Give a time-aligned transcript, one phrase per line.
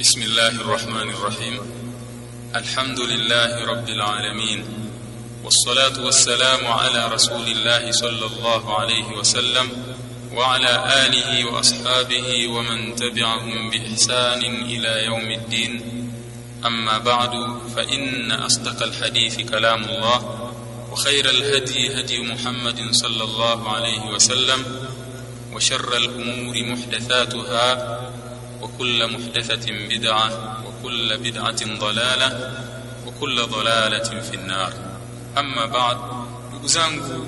[0.00, 1.60] بسم الله الرحمن الرحيم.
[2.54, 4.64] الحمد لله رب العالمين.
[5.44, 9.96] والصلاة والسلام على رسول الله صلى الله عليه وسلم
[10.32, 10.72] وعلى
[11.06, 15.72] آله وأصحابه ومن تبعهم بإحسان إلى يوم الدين.
[16.66, 17.32] أما بعد
[17.76, 20.50] فإن أصدق الحديث كلام الله
[20.92, 24.60] وخير الهدي هدي محمد صلى الله عليه وسلم
[25.52, 27.66] وشر الأمور محدثاتها
[28.75, 32.57] وكل محدثة بدعة وكل بدعة ضلالة
[33.07, 34.73] وكل ضلالة في النار
[35.37, 35.97] أما بعد
[36.51, 37.27] ndugu zangu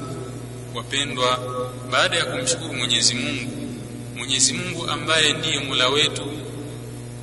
[0.76, 1.40] wapendwa
[1.92, 3.52] baada ya kumshukuru Mwenyezi Mungu
[4.18, 6.32] Mwenyezi Mungu ambaye ndiye Mola wetu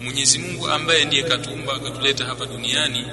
[0.01, 3.07] Mwenyezi Mungu ambaye ndiye katumba akatuleta hapa duniani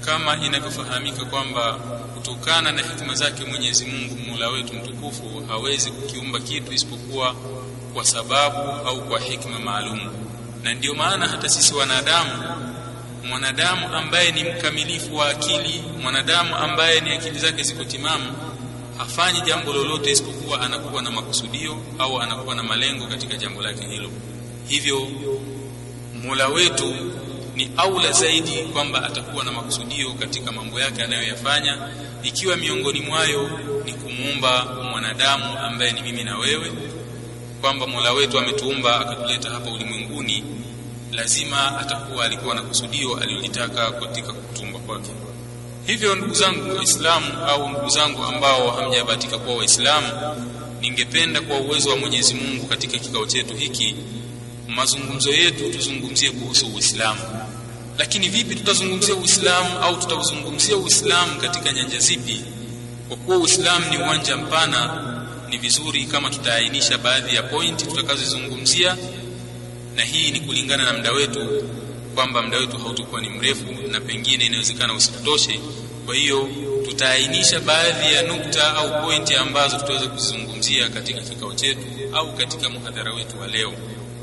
[0.00, 1.72] kama inavyofahamika kwamba
[2.14, 7.34] kutokana na hikima zake Mwenyezi Mungu Mola wetu mtukufu hawezi kukiumba kitu isipokuwa
[7.94, 10.00] kwa sababu au kwa hikma maalum
[10.63, 12.31] na ndiyo maana hata sisi wanadamu
[13.23, 18.33] mwanadamu ambaye ni mkamilifu wa akili mwanadamu ambaye ni akili zake ziko timamu
[18.97, 24.09] hafanyi jambo lolote isipokuwa anakuwa na makusudio au anakuwa na malengo katika jambo lake hilo.
[24.67, 25.07] Hivyo
[26.23, 26.95] Mola wetu
[27.55, 31.77] ni aula zaidi kwamba atakuwa na makusudio katika mambo yake anayoyafanya
[32.23, 33.49] ikiwa miongoni mwayo
[33.85, 36.71] ni kumuumba mwanadamu ambaye ni mimi na wewe
[37.61, 40.43] kwamba Mola wetu ametuumba akatuleta hapa ulimwenguni
[41.11, 45.09] lazima atakuwa alikuwa na kusudio aliyolitaka katika kutumba kwake.
[45.85, 50.07] Hivyo ndugu zangu waislamu au ndugu zangu ambao hamjabahatika kuwa waislamu
[50.81, 53.95] ningependa kwa uwezo wa Mwenyezi Mungu katika kikao chetu hiki
[54.67, 57.19] mazungumzo yetu tuzungumzie kuhusu Uislamu.
[57.97, 62.41] Lakini vipi tutazungumzia Uislamu au tutauzungumzia Uislamu katika nyanja zipi?
[63.07, 65.05] Kwa kuwa Uislamu ni uwanja mpana
[65.49, 68.97] ni vizuri kama tutaainisha baadhi ya pointi tutakazozungumzia
[69.95, 71.63] na hii ni kulingana na muda wetu
[72.15, 75.59] kwamba muda wetu hautokuwa ni mrefu na pengine inawezekana usitutoshe.
[76.05, 76.49] kwa hiyo
[76.89, 81.81] tutaainisha baadhi ya nukta au pointi ambazo tutaweza kuzizungumzia katika kikao chetu
[82.13, 83.73] au katika muhadhara wetu wa leo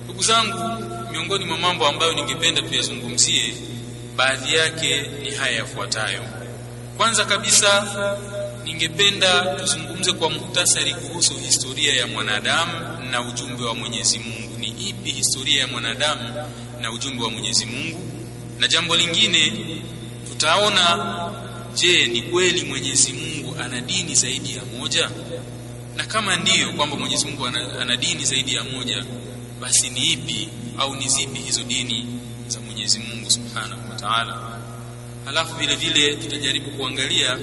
[0.04, 3.54] ndugu zangu miongoni mwa mambo ambayo ningependa tuyazungumzie
[4.16, 6.22] baadhi yake ni haya yafuatayo
[6.96, 7.86] kwanza kabisa
[8.66, 12.72] ningependa tuzungumze kwa muhtasari kuhusu historia ya mwanadamu
[13.10, 14.58] na ujumbe wa Mwenyezi Mungu.
[14.58, 16.34] Ni ipi historia ya mwanadamu
[16.80, 18.00] na ujumbe wa Mwenyezi Mungu?
[18.58, 19.52] Na jambo lingine
[20.28, 21.14] tutaona,
[21.74, 25.10] je, ni kweli Mwenyezi Mungu ana dini zaidi ya moja?
[25.96, 27.46] Na kama ndiyo kwamba Mwenyezi Mungu
[27.80, 29.04] ana, dini zaidi ya moja,
[29.60, 30.48] basi ni ipi
[30.78, 32.06] au ni zipi hizo dini
[32.48, 34.58] za Mwenyezi Mungu Subhanahu wa Ta'ala?
[35.24, 37.38] Halafu vile vile tutajaribu kuangalia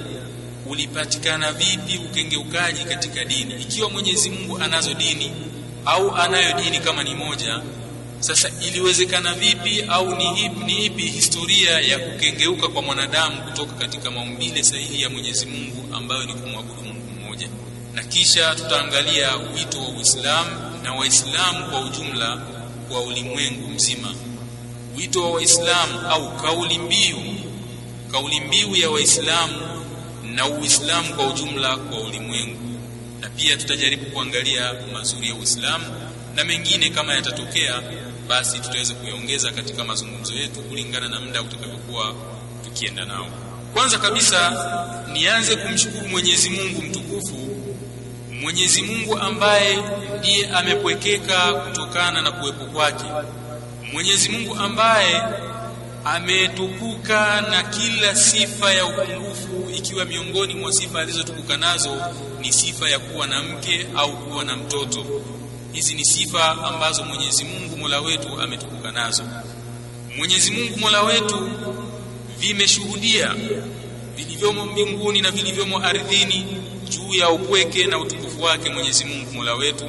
[0.66, 3.54] ulipatikana vipi ukengeukaji katika dini?
[3.54, 5.32] Ikiwa Mwenyezi Mungu anazo dini
[5.84, 7.60] au anayo dini kama ni moja
[8.20, 14.10] sasa iliwezekana vipi au ni ipi, ni ipi historia ya kukengeuka kwa mwanadamu kutoka katika
[14.10, 17.48] maumbile sahihi ya Mwenyezi Mungu ambayo ni kumwabudu Mungu mmoja?
[17.94, 20.50] Na kisha tutaangalia wito wa Uislamu
[20.82, 22.36] na Waislamu kwa ujumla
[22.88, 24.14] kwa ulimwengu mzima.
[24.96, 27.16] Wito wa Waislamu au kauli mbiu
[28.12, 29.54] kauli mbiu ya Waislamu
[30.34, 32.78] na Uislamu kwa ujumla kwa ulimwengu.
[33.20, 35.84] Na pia tutajaribu kuangalia mazuri ya Uislamu
[36.34, 37.82] na mengine kama yatatokea
[38.28, 42.14] basi tutaweza kuyaongeza katika mazungumzo yetu kulingana na muda utakavyokuwa
[42.64, 43.26] tukienda nao.
[43.74, 44.52] Kwanza kabisa
[45.12, 47.56] nianze kumshukuru Mwenyezi Mungu mtukufu
[48.40, 49.78] Mwenyezi Mungu ambaye
[50.18, 53.04] ndiye amepwekeka kutokana na kuwepo kwake.
[53.92, 55.22] Mwenyezi Mungu ambaye
[56.04, 61.96] ametukuka na kila sifa ya upungufu ikiwa miongoni mwa sifa alizotukuka nazo
[62.40, 65.06] ni sifa ya kuwa na mke au kuwa na mtoto.
[65.72, 69.22] Hizi ni sifa ambazo Mwenyezi Mungu Mola wetu ametukuka nazo.
[70.16, 71.50] Mwenyezi Mungu Mola wetu
[72.38, 73.34] vimeshuhudia
[74.16, 76.46] vilivyomo mbinguni na vilivyomo ardhini
[76.88, 79.84] juu ya upweke na utukufu wake Mwenyezi Mungu Mola wetu.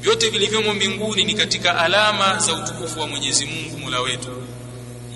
[0.00, 4.28] Vyote vilivyomo mbinguni ni katika alama za utukufu wa Mwenyezi Mungu Mola wetu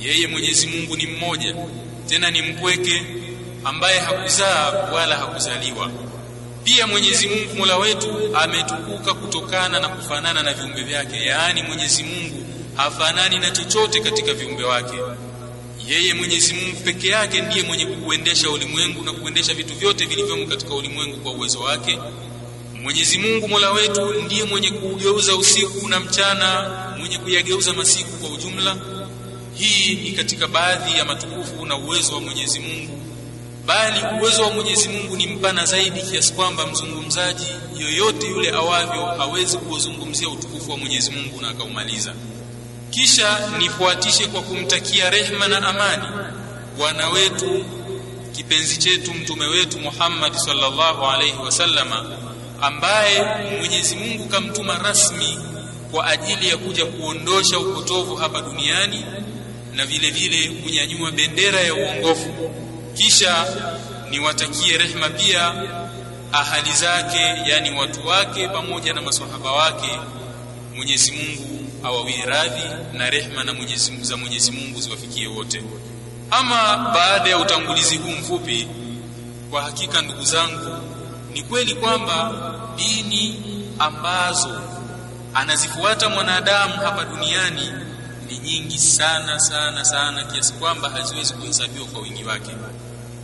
[0.07, 1.55] yeye Mwenyezi Mungu ni mmoja
[2.09, 3.03] tena ni mpweke
[3.65, 5.91] ambaye hakuzaa wala hakuzaliwa.
[6.65, 11.17] Pia Mwenyezi Mungu Mola wetu ametukuka kutokana na kufanana na viumbe vyake.
[11.27, 12.45] Yaani Mwenyezi Mungu
[12.75, 14.97] hafanani na chochote katika viumbe wake.
[15.89, 20.75] Yeye Mwenyezi Mungu peke yake ndiye mwenye kuendesha ulimwengu na kuendesha vitu vyote vilivyomo katika
[20.75, 21.99] ulimwengu kwa uwezo wake.
[22.83, 28.77] Mwenyezi Mungu Mola wetu ndiye mwenye kugeuza usiku na mchana mwenye kuyageuza masiku kwa ujumla
[29.59, 32.99] hii ni katika baadhi ya matukufu na uwezo wa Mwenyezi Mungu.
[33.67, 37.47] Bali uwezo wa Mwenyezi Mungu ni mpana zaidi kiasi kwamba mzungumzaji
[37.79, 42.13] yoyote yule awavyo hawezi kuuzungumzia utukufu wa Mwenyezi Mungu na akaumaliza.
[42.91, 46.05] Kisha nifuatishe kwa kumtakia rehma na amani
[46.79, 47.65] bwana wetu
[48.33, 52.05] kipenzi chetu mtume wetu Muhammad sallallahu alaihi wasallama
[52.61, 53.25] ambaye
[53.59, 55.39] Mwenyezi Mungu kamtuma rasmi
[55.91, 59.05] kwa ajili ya kuja kuondosha upotovu hapa duniani
[59.77, 62.51] na vile vile kunyanyua bendera ya uongofu.
[62.95, 63.47] Kisha
[64.11, 65.55] niwatakie rehma pia
[66.33, 69.99] ahali zake yani watu wake pamoja na maswahaba wake.
[70.77, 72.63] Mwenyezi Mungu awawie radhi
[72.93, 75.63] na rehma na Mwenyezi za Mwenyezi Mungu ziwafikie wote.
[76.31, 78.69] Ama baada ya utangulizi huu mfupi
[79.51, 80.79] kwa hakika ndugu zangu
[81.33, 82.33] ni kweli kwamba
[82.77, 83.43] dini
[83.79, 84.61] ambazo
[85.35, 87.73] anazifuata mwanadamu hapa duniani
[88.31, 92.51] ni nyingi sana sana sana kiasi kwamba haziwezi kuhesabiwa kwa wingi wake.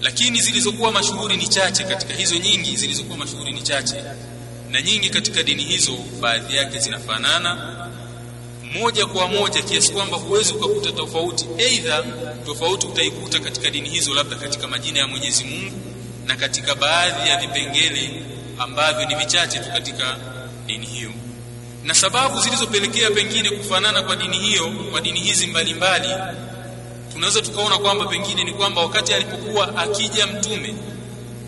[0.00, 4.02] Lakini zilizokuwa mashuhuri ni chache katika hizo nyingi zilizokuwa mashuhuri ni chache.
[4.70, 7.76] Na nyingi katika dini hizo baadhi yake zinafanana.
[8.81, 11.46] Moja kwa moja kiasi kwamba huwezi ukakuta tofauti.
[11.58, 12.04] Aidha
[12.46, 15.76] tofauti utaikuta katika dini hizo labda katika majina ya Mwenyezi Mungu
[16.26, 18.22] na katika baadhi ya vipengele
[18.58, 20.16] ambavyo ni vichache tu katika
[20.66, 21.10] dini hiyo
[21.84, 26.37] na sababu zilizopelekea pengine kufanana kwa dini hiyo kwa dini hizi mbalimbali mbali,
[27.12, 30.75] tunaweza tukaona kwamba pengine ni kwamba wakati alipokuwa akija mtume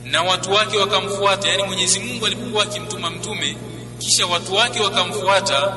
[0.05, 3.57] na watu wake wakamfuata yani Mwenyezi Mungu alipokuwa akimtuma mtume
[3.99, 5.73] kisha watu wake wakamfuata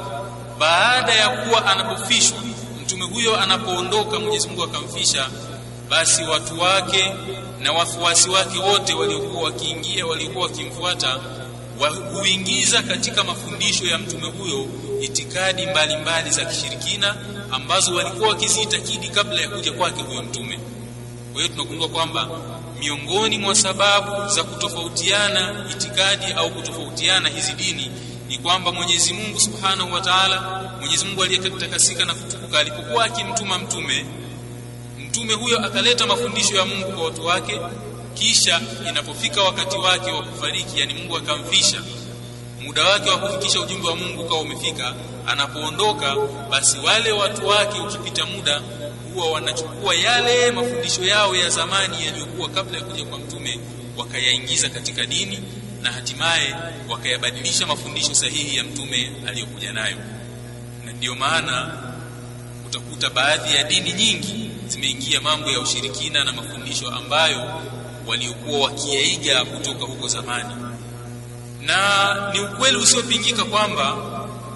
[0.60, 2.38] baada ya kuwa anapofishwa
[2.84, 5.28] mtume huyo anapoondoka Mwenyezi Mungu akamfisha
[5.90, 7.14] basi watu wake
[7.60, 11.20] na wafuasi wake wote waliokuwa wakiingia waliokuwa wakimfuata
[12.14, 14.66] huingiza katika mafundisho ya mtume huyo
[15.02, 17.16] itikadi mbalimbali mbali za kishirikina
[17.52, 20.60] ambazo walikuwa wakiziitakidi kabla ya kuja kwake huyo mtume.
[21.34, 22.30] Kwa hiyo tunagundua kwamba
[22.80, 27.92] miongoni mwa sababu za kutofautiana itikadi au kutofautiana hizi dini
[28.30, 34.06] ni kwamba Mwenyezi Mungu Subhanahu wa Ta'ala Mwenyezi Mungu aliyetakasika na kutukuka alipokuwa akimtuma mtume
[35.08, 37.60] mtume huyo akaleta mafundisho ya Mungu kwa watu wake
[38.20, 41.82] kisha inapofika wakati wake wa kufariki yani Mungu akamvisha
[42.62, 44.94] muda wake wa kufikisha ujumbe wa Mungu ukawa umefika
[45.28, 46.16] anapoondoka
[46.50, 48.62] basi wale watu wake ukipita muda
[49.14, 53.60] huwa wanachukua yale mafundisho yao ya zamani yaliyokuwa kabla ya kuja kwa mtume
[53.98, 55.40] wakayaingiza katika dini
[55.82, 56.56] na hatimaye
[56.90, 59.98] wakayabadilisha mafundisho sahihi ya mtume aliyokuja nayo.
[60.86, 61.78] Na ndiyo maana
[62.68, 67.62] utakuta baadhi ya dini nyingi zimeingia mambo ya ushirikina na mafundisho ambayo
[68.08, 70.56] waliokuwa wakiyaiga kutoka huko zamani.
[71.62, 73.98] Na ni ukweli usiopingika kwamba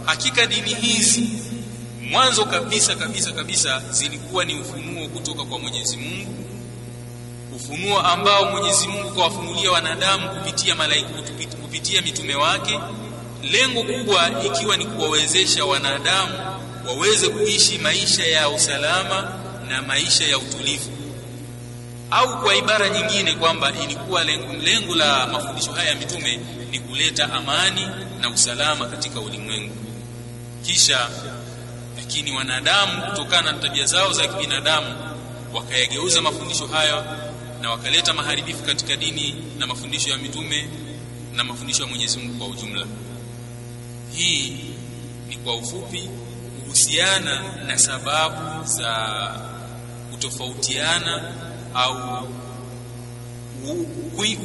[0.06, 1.30] hakika dini hizi
[2.10, 6.36] mwanzo kabisa kabisa kabisa zilikuwa ni ufunuo kutoka kwa Mwenyezi Mungu.
[7.56, 11.10] Ufunuo ambao Mwenyezi Mungu kawafunulia wanadamu kupitia malaika
[11.62, 12.80] kupitia mitume wake.
[13.44, 16.34] Lengo kubwa ikiwa ni kuwawezesha wanadamu
[16.88, 19.32] waweze kuishi maisha ya usalama
[19.70, 20.90] na maisha ya utulivu
[22.12, 26.40] au kwa ibara nyingine kwamba ilikuwa lengo, lengo la mafundisho haya ya mitume
[26.72, 27.88] ni kuleta amani
[28.22, 29.76] na usalama katika ulimwengu.
[30.66, 31.10] Kisha
[31.98, 34.96] lakini wanadamu kutokana na tabia zao za kibinadamu
[35.54, 37.04] wakayageuza mafundisho hayo
[37.62, 40.68] na wakaleta maharibifu katika dini na mafundisho ya mitume
[41.34, 42.86] na mafundisho ya Mwenyezi Mungu kwa ujumla.
[44.14, 44.58] Hii
[45.30, 46.10] ni kwa ufupi
[46.64, 49.32] kuhusiana na sababu za
[50.12, 51.22] kutofautiana
[51.74, 52.28] au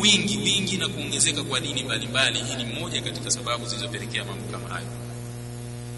[0.02, 4.68] wingi wingi na kuongezeka kwa dini mbalimbali hii ni moja katika sababu zilizopelekea mambo kama
[4.68, 4.86] hayo.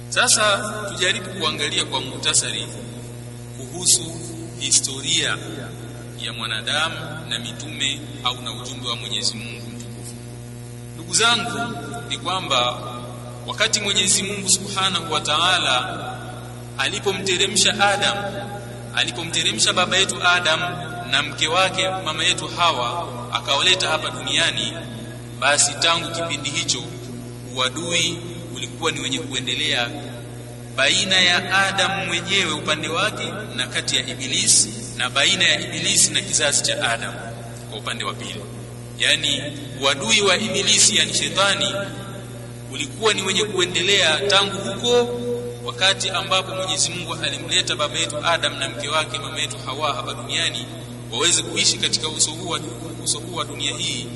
[0.08, 2.66] Sasa tujaribu kuangalia kwa muhtasari
[3.56, 4.20] kuhusu
[4.58, 5.38] historia
[6.22, 6.94] ya mwanadamu
[7.28, 10.14] na mitume au na ujumbe wa Mwenyezi Mungu mtukufu.
[10.94, 11.74] Ndugu zangu
[12.08, 12.78] ni kwamba
[13.46, 16.04] wakati Mwenyezi Mungu Subhanahu wa Ta'ala
[16.78, 18.16] alipomteremsha Adam
[18.96, 20.60] alipomteremsha baba yetu Adam
[21.10, 24.72] na mke wake mama yetu Hawa akawaleta hapa duniani
[25.40, 26.82] basi tangu kipindi hicho
[27.56, 28.18] uadui
[28.56, 29.88] ulikuwa ni wenye kuendelea
[30.76, 36.20] baina ya Adamu mwenyewe upande wake na kati ya Ibilisi na baina ya Ibilisi na
[36.20, 37.14] kizazi cha Adam
[37.70, 38.40] kwa upande wa pili.
[38.98, 39.42] Yani
[39.82, 41.74] uadui wa Ibilisi yani shetani
[42.72, 45.20] ulikuwa ni wenye kuendelea tangu huko
[45.64, 50.14] wakati ambapo Mwenyezi Mungu alimleta baba yetu Adam na mke wake mama yetu Hawa hapa
[50.14, 50.66] duniani
[51.12, 52.56] waweze kuishi katika uso huu
[53.04, 54.06] uso huu wa dunia hii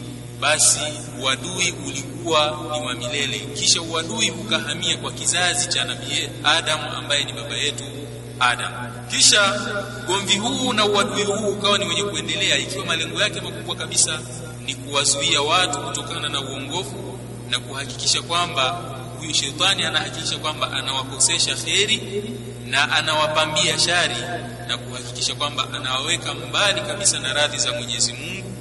[0.40, 0.80] basi
[1.22, 3.38] uadui ulikuwa ni wa milele.
[3.38, 7.84] Kisha uadui ukahamia kwa kizazi cha nabii Adam ambaye ni baba yetu
[8.40, 8.72] Adam
[9.11, 9.61] kisha
[10.06, 14.20] gomvi huu na uadui huu ukawa ni wenye kuendelea ikiwa malengo yake makubwa kabisa
[14.66, 17.18] ni kuwazuia watu kutokana na uongofu
[17.50, 18.80] na kuhakikisha kwamba
[19.18, 22.22] huyu shetani anahakikisha kwamba anawakosesha kheri
[22.73, 24.17] na anawapambia shari
[24.69, 28.52] na kuhakikisha kwamba anawaweka mbali kabisa na radhi za Mwenyezi Mungu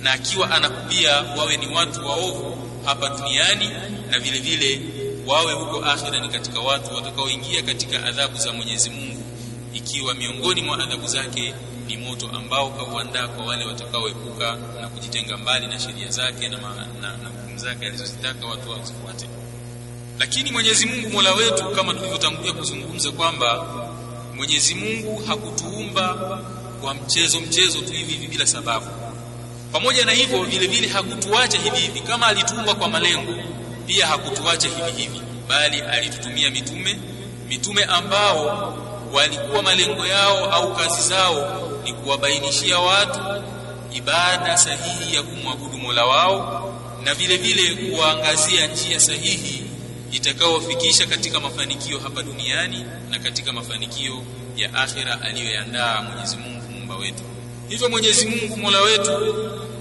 [0.00, 3.70] na akiwa anakupia wawe ni watu waovu hapa duniani
[4.10, 4.80] na vile vile
[5.26, 9.22] wawe huko akhira ni katika watu watakaoingia katika adhabu za Mwenyezi Mungu
[9.74, 11.54] ikiwa miongoni mwa adhabu zake
[11.86, 16.56] ni moto ambao kauandaa kwa wale watakaoepuka na kujitenga mbali na sheria zake na
[17.34, 19.26] hukumu zake alizozitaka watu wazifuate
[20.20, 23.66] lakini Mwenyezi Mungu Mola wetu kama tulivyotangulia kuzungumza kwamba
[24.36, 26.08] Mwenyezi Mungu hakutuumba
[26.80, 28.86] kwa mchezo mchezo tu hivi hivi bila sababu.
[29.72, 32.00] Pamoja na hivyo vile vile hakutuacha hivi hivi.
[32.00, 33.34] Kama alituumba kwa malengo
[33.86, 35.20] pia hakutuacha hivi hivi.
[35.48, 36.98] Bali alitutumia mitume
[37.48, 38.74] mitume ambao
[39.12, 43.20] walikuwa malengo yao au kazi zao ni kuwabainishia watu
[43.92, 46.72] ibada sahihi ya kumwabudu Mola wao
[47.04, 49.62] na vile vile kuwaangazia njia sahihi
[50.12, 54.22] itakayofikisha katika mafanikio hapa duniani na katika mafanikio
[54.56, 57.22] ya akhira aliyoyandaa Mwenyezi Mungu muumba wetu.
[57.68, 59.10] Hivyo Mwenyezi Mungu Mola wetu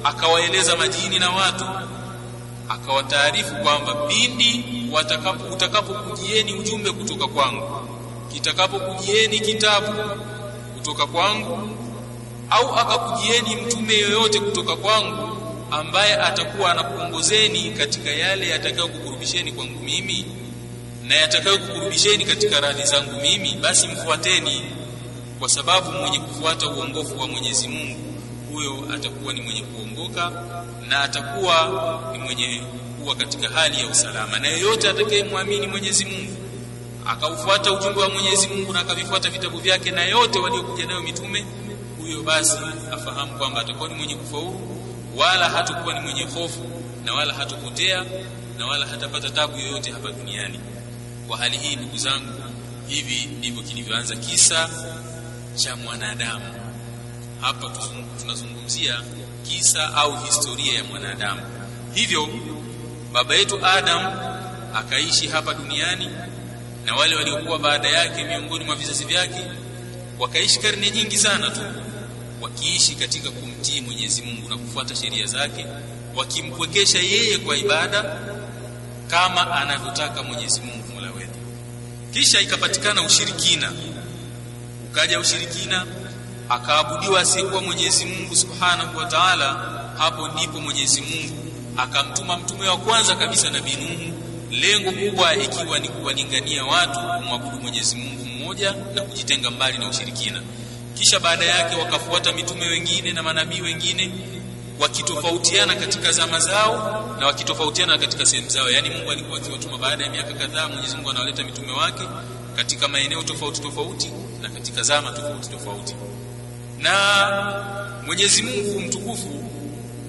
[0.04, 1.66] akawaeleza majini na watu
[2.70, 4.64] akawataarifu kwamba pindi
[5.52, 7.88] utakapokujieni ujumbe kutoka kwangu
[8.34, 9.94] kitakapokujieni kitabu
[10.78, 11.70] kutoka kwangu
[12.50, 15.38] au akakujieni mtume yoyote kutoka kwangu
[15.72, 20.26] ambaye atakuwa anakuongozeni katika yale yatakayokukurubisheni kwangu mimi
[21.08, 24.62] na yatakayokukurubisheni katika radhi zangu mimi basi mfuateni
[25.40, 28.00] kwa sababu mwenye kufuata uongofu wa Mwenyezi Mungu
[28.54, 30.32] huyo atakuwa ni mwenye kuongoka
[30.90, 32.62] na atakuwa ni mwenye
[33.02, 34.40] kuwa katika hali ya usalama.
[34.40, 36.32] Na yeyote atakayemwamini Mwenyezi Mungu
[37.06, 41.46] akaufuata ujumbe wa Mwenyezi Mungu na akavifuata vitabu vyake na yote waliokuja nayo mitume
[42.02, 42.58] huyo basi
[42.92, 44.60] afahamu kwamba atakuwa ni mwenye kufaulu
[45.20, 46.66] wala hatakuwa ni mwenye hofu
[47.06, 48.06] na wala hatopotea
[48.58, 50.60] na wala hatapata tabu yoyote hapa duniani.
[51.28, 52.34] Kwa hali hii ndugu zangu
[52.88, 54.70] hivi ndivyo kilivyoanza kisa
[55.56, 56.46] cha mwanadamu.
[57.42, 57.72] Hapa
[58.22, 59.02] tunazungumzia
[59.44, 61.42] kisa au historia ya mwanadamu.
[61.94, 62.30] Hivyo
[63.14, 64.14] baba yetu Adam
[64.76, 66.10] akaishi hapa duniani
[66.86, 69.42] na wale waliokuwa baada yake miongoni mwa vizazi vyake
[70.20, 71.62] wakaishi karne nyingi sana tu
[72.54, 75.66] wakiishi katika kumtii Mwenyezi Mungu na kufuata sheria zake
[76.16, 78.18] wakimpwekesha yeye kwa ibada
[79.08, 81.40] kama anavyotaka Mwenyezi Mungu Mola wetu.
[82.14, 83.72] Kisha ikapatikana ushirikina.
[84.92, 85.86] Ukaja ushirikina
[86.50, 89.54] akaabudiwa asiyekuwa Mwenyezi Mungu Subhanahu wa Ta'ala
[89.98, 94.14] hapo ndipo Mwenyezi Mungu akamtuma mtume wa kwanza kabisa Nabii Nuhu
[94.52, 100.42] lengo kubwa ikiwa ni kuwalingania watu kumwabudu Mwenyezi Mungu mmoja na kujitenga mbali na ushirikina
[101.00, 104.12] kisha baada yake wakafuata mitume wengine na manabii wengine
[104.80, 108.70] wakitofautiana katika zama zao na wakitofautiana katika sehemu zao.
[108.70, 112.04] Yani Mungu alikuwa akiwatuma baada ya miaka kadhaa Mwenyezi Mungu anawaleta mitume wake
[112.56, 115.96] katika maeneo tofauti tofauti na katika zama tofauti tofauti.
[116.80, 116.94] Na
[118.06, 119.44] Mwenyezi Mungu mtukufu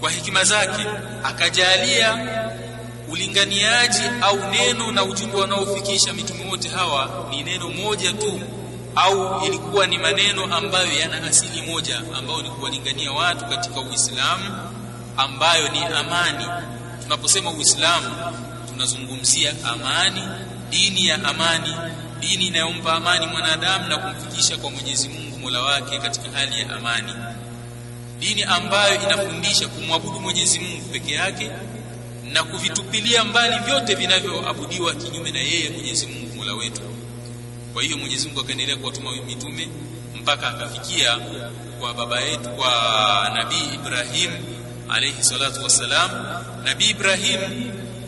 [0.00, 0.86] kwa hekima zake
[1.24, 2.18] akajalia
[3.08, 8.40] ulinganiaji au neno na ujumbe wanaofikisha mitume wote hawa ni neno moja tu
[8.96, 14.44] au ilikuwa ni maneno ambayo yana asili moja ambayo ni kuwalingania watu katika Uislamu
[15.16, 16.44] ambayo ni amani.
[17.02, 18.14] Tunaposema Uislamu
[18.72, 20.22] tunazungumzia amani
[20.70, 21.74] dini ya amani
[22.20, 27.12] dini inayompa amani mwanadamu na kumfikisha kwa Mwenyezi Mungu Mola wake katika hali ya amani.
[28.18, 31.50] Dini ambayo inafundisha kumwabudu Mwenyezi Mungu peke yake
[32.32, 36.80] na kuvitupilia mbali vyote vinavyoabudiwa kinyume na yeye Mwenyezi Mungu Mola wetu
[37.74, 39.68] kwa hiyo Mwenyezi Mungu akaendelea kuwatuma mitume
[40.14, 41.18] mpaka akafikia
[41.80, 42.72] kwa baba yetu kwa
[43.34, 44.30] Nabii Ibrahim
[44.88, 46.10] alayhi salatu wassalam.
[46.64, 47.40] Nabii Ibrahim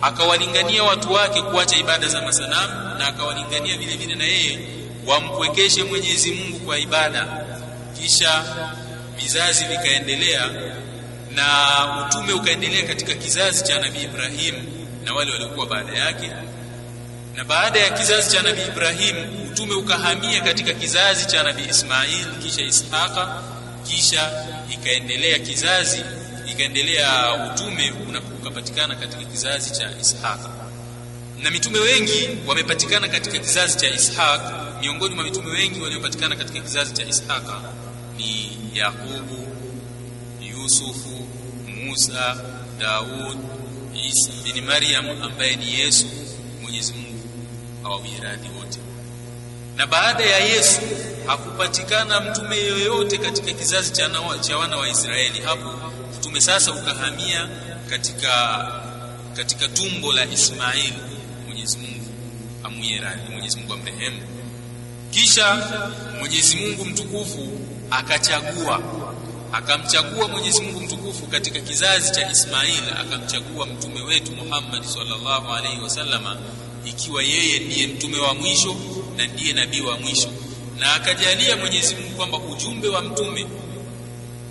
[0.01, 4.59] akawalingania watu wake kuacha ibada za masanamu na akawalingania vile vile na yeye
[5.07, 7.45] wampwekeshe Mwenyezi Mungu kwa ibada.
[8.01, 8.45] Kisha
[9.19, 10.51] vizazi vikaendelea
[11.35, 11.47] na
[12.07, 14.55] utume ukaendelea katika kizazi cha Nabii Ibrahim
[15.05, 16.31] na wale waliokuwa baada yake
[17.37, 19.17] na baada ya kizazi cha Nabii Ibrahim
[19.53, 23.43] utume ukahamia katika kizazi cha Nabii Ismail kisha Ishaqa
[23.89, 24.31] kisha
[24.71, 26.03] ikaendelea kizazi
[26.51, 30.51] ikaendelea utume unapopatikana katika kizazi cha Ishaqa.
[31.43, 34.41] Na mitume wengi wamepatikana katika kizazi cha Ishaq.
[34.81, 37.61] Miongoni mwa mitume wengi waliopatikana katika kizazi cha Ishaqa
[38.17, 39.47] ni Yakubu
[40.41, 41.29] Yusufu
[41.85, 42.37] Musa
[42.79, 43.39] Daud
[44.09, 46.07] Isa bin Maryam ambaye ni Yesu
[46.63, 47.12] Mwenyezi Mungu
[47.85, 48.79] awawie radhi wote
[49.77, 50.81] na baada ya Yesu
[51.27, 54.11] hakupatikana mtume yoyote katika kizazi cha,
[54.41, 55.41] cha wana wa Israeli.
[55.41, 55.71] Hapo
[56.19, 57.49] mtume sasa ukahamia
[57.91, 58.67] katika
[59.37, 60.93] katika tumbo la Ismail
[61.47, 62.07] Mwenyezi Mungu
[62.65, 64.21] amuye radhi Mwenyezi Mungu amrehemu.
[65.11, 65.67] Kisha
[66.19, 67.49] Mwenyezi Mungu mtukufu
[67.91, 68.81] akachagua
[69.53, 76.37] akamchagua Mwenyezi Mungu mtukufu katika kizazi cha Ismail akamchagua mtume wetu Muhammad sallallahu alaihi wasallama
[76.87, 78.77] ikiwa yeye ndiye mtume wa mwisho
[79.17, 80.29] na ndiye nabii wa mwisho.
[80.79, 83.47] Na akajalia Mwenyezi Mungu kwamba ujumbe wa mtume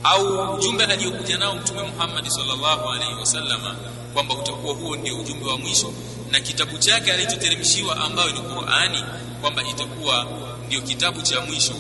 [0.04, 3.76] au ujumbe aliyokuja nao mtume Muhammad sallallahu alaihi wasallama
[4.14, 5.94] kwamba utakuwa huo ndio ujumbe wa mwisho
[6.32, 9.04] na kitabu chake alichoteremshiwa ambayo ni Qur'ani
[9.42, 10.28] kwamba itakuwa
[10.68, 11.74] ndio kitabu cha mwisho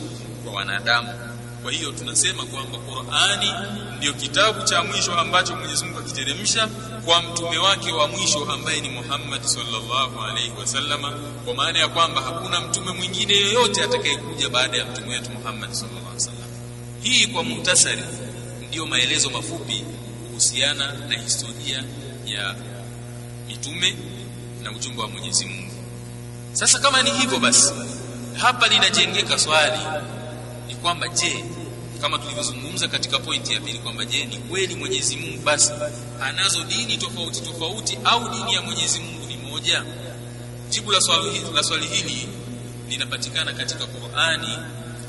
[0.43, 1.10] kwa wanadamu
[1.63, 3.53] kwa hiyo tunasema kwamba Qur'ani
[3.97, 6.67] ndio kitabu cha mwisho ambacho Mwenyezi Mungu akiteremsha
[7.05, 11.11] kwa mtume wake wa mwisho ambaye ni Muhammad sallallahu alaihi wasallama
[11.45, 15.99] kwa maana ya kwamba hakuna mtume mwingine yoyote atakayekuja baada ya mtume wetu Muhammad sallallahu
[16.07, 16.49] alaihi wasallam
[17.03, 18.03] hii kwa muhtasari
[18.67, 19.83] ndiyo maelezo mafupi
[20.27, 21.83] kuhusiana na historia
[22.25, 22.55] ya
[23.47, 23.95] mitume
[24.63, 25.73] na ujumbe wa Mwenyezi Mungu.
[26.53, 27.73] Sasa kama ni hivyo basi
[28.37, 29.79] hapa linajengeka swali
[30.81, 31.45] kwamba je
[32.01, 35.71] kama tulivyozungumza katika pointi ya pili kwamba je ni kweli Mwenyezi Mungu basi
[36.21, 39.83] anazo dini tofauti tofauti au dini ya Mwenyezi Mungu ni moja?
[40.69, 42.27] Jibu la swali la swali hili
[42.89, 44.57] linapatikana katika Qur'ani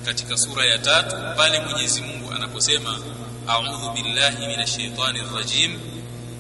[0.05, 2.99] katika sura ya tatu pale Mwenyezi Mungu anaposema
[3.49, 5.79] a'udhu billahi minash shaitani rrajim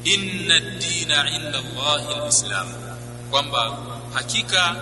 [0.04, 2.66] inna ad-dina 'inda Allahi al-islam.
[3.30, 3.78] Kwamba
[4.14, 4.76] hakika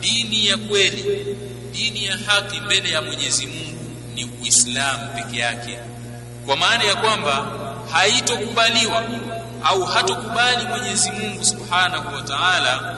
[0.00, 1.26] dini ya kweli
[1.72, 3.75] dini ya haki mbele ya Mwenyezi Mungu
[4.16, 5.78] ni Uislamu peke yake.
[6.46, 7.46] Kwa maana ya kwamba
[7.92, 9.02] haitokubaliwa
[9.64, 12.94] au hatokubali Mwenyezi Mungu Subhanahu wa Ta'ala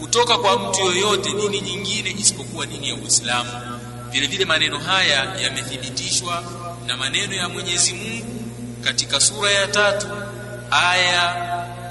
[0.00, 3.50] kutoka kwa mtu yoyote dini nyingine isipokuwa dini ya Uislamu.
[4.10, 6.42] Vile vile maneno haya yamethibitishwa
[6.86, 8.26] na maneno ya Mwenyezi Mungu
[8.84, 10.06] katika sura ya tatu
[10.70, 11.34] aya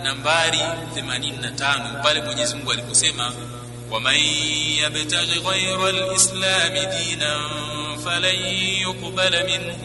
[0.03, 0.59] nambari
[0.95, 3.33] 85 pale Mwenyezi Mungu aliposema
[3.90, 4.14] ومن
[4.78, 7.40] يبتغي غير الإسلام دينا
[8.04, 8.34] فلن
[8.82, 9.78] يقبل منه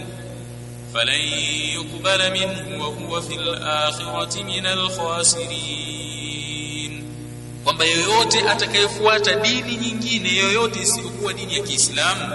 [0.94, 1.22] فلن
[1.76, 4.66] يقبل منه وهو في الآخرة من
[5.68, 7.04] الخاسرين
[7.64, 12.34] kwamba yoyote atakayefuata dini nyingine yoyote isiyokuwa dini ya Kiislamu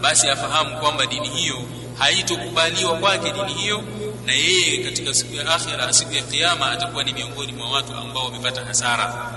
[0.00, 1.56] basi afahamu kwamba dini hiyo
[1.98, 3.82] haitokubaliwa kwake dini hiyo
[4.26, 8.24] na yeye katika siku ya akhira siku ya kiyama atakuwa ni miongoni mwa watu ambao
[8.24, 9.32] wamepata hasara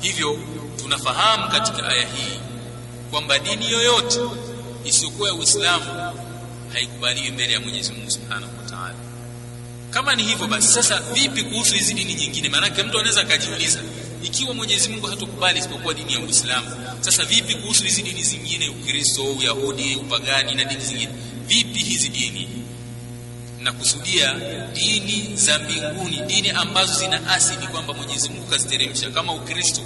[0.00, 0.38] hivyo
[0.77, 2.39] tunafahamu katika aya hii
[3.11, 4.19] kwamba dini yoyote
[4.85, 5.85] isiyokuwa ya Uislamu
[6.73, 8.95] haikubaliwi mbele ya Mwenyezi Mungu Subhanahu wa Ta'ala.
[9.91, 12.49] Kama ni hivyo basi sasa vipi kuhusu hizi dini nyingine?
[12.49, 13.79] Maanake mtu anaweza akajiuliza
[14.23, 16.67] ikiwa Mwenyezi Mungu hatukubali isipokuwa dini ya Uislamu,
[17.01, 21.11] sasa vipi kuhusu hizi dini zingine, Ukristo, Uyahudi, upagani na dini zingine?
[21.47, 22.49] Vipi hizi dini?
[23.61, 24.33] Nakusudia
[24.73, 29.81] dini za mbinguni, dini ambazo zina asili kwamba Mwenyezi Mungu kaziteremsha kama Ukristo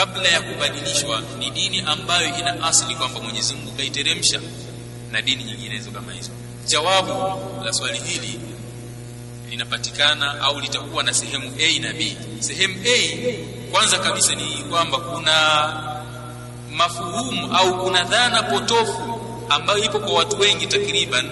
[0.00, 4.40] kabla ya kubadilishwa ni dini ambayo ina asili kwamba Mwenyezi Mungu kaiteremsha
[5.12, 6.30] na dini nyinginezo kama hizo.
[6.66, 7.12] Jawabu
[7.64, 8.40] la swali hili
[9.50, 12.16] linapatikana au litakuwa na sehemu A na B.
[12.40, 13.18] Sehemu A
[13.72, 15.36] kwanza kabisa ni kwamba kuna
[16.70, 21.30] mafuhumu au kuna dhana potofu ambayo ipo kwa watu wengi takriban.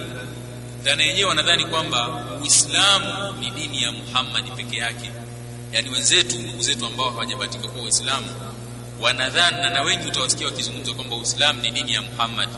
[0.83, 2.09] Dhana yenyewe wanadhani kwamba
[2.41, 5.11] Uislamu ni dini ya Muhammad peke yake
[5.71, 8.27] yaani wenzetu ndugu zetu ambao hawajabatika kuwa waislamu
[9.01, 12.49] wanadhani na wengi utawasikia wakizungumza kwamba uislamu ni dini ya Muhammad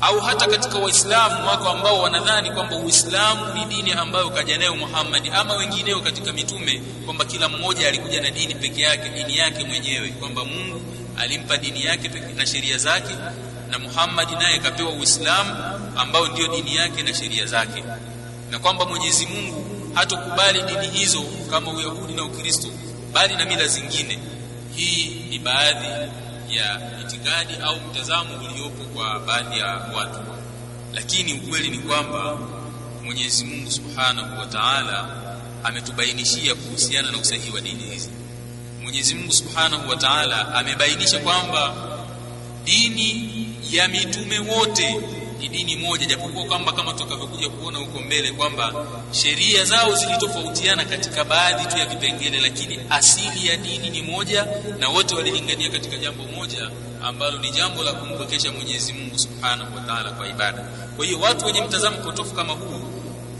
[0.00, 5.30] au hata katika waislamu wako ambao wanadhani kwamba uislamu ni dini ambayo kaja nayo Muhammad
[5.34, 10.08] ama wengineo katika mitume kwamba kila mmoja alikuja na dini peke yake dini yake mwenyewe
[10.08, 10.80] kwamba Mungu
[11.18, 13.14] alimpa dini yake na sheria zake
[13.70, 15.54] na Muhammad naye kapewa uislamu
[15.96, 17.84] ambao ndio dini yake na sheria zake
[18.50, 22.68] na kwamba Mwenyezi Mungu hatokubali dini hizo kama Uyahudi na Ukristo
[23.12, 24.18] bali na mila zingine.
[24.76, 25.86] Hii ni baadhi
[26.56, 30.18] ya itikadi au mtazamo uliopo kwa baadhi ya watu,
[30.94, 32.38] lakini ukweli ni kwamba
[33.04, 35.08] Mwenyezi Mungu Subhanahu wa Ta'ala
[35.64, 38.10] ametubainishia kuhusiana na usahihi wa dini hizi.
[38.82, 41.74] Mwenyezi Mungu Subhanahu wa Ta'ala amebainisha kwamba
[42.64, 43.30] dini
[43.70, 44.96] ya mitume wote
[45.40, 48.72] ni dini moja japokuwa kwamba kama tutakavyokuja kuona huko mbele kwamba
[49.12, 54.46] sheria zao zilitofautiana katika baadhi tu ya vipengele lakini asili ya dini ni moja
[54.78, 56.70] na wote walilingania katika jambo moja
[57.02, 60.64] ambalo ni jambo la kumpokesha Mwenyezi Mungu Subhanahu wa Ta'ala kwa ibada.
[60.96, 62.80] Kwa hiyo watu wenye mtazamo potofu kama huu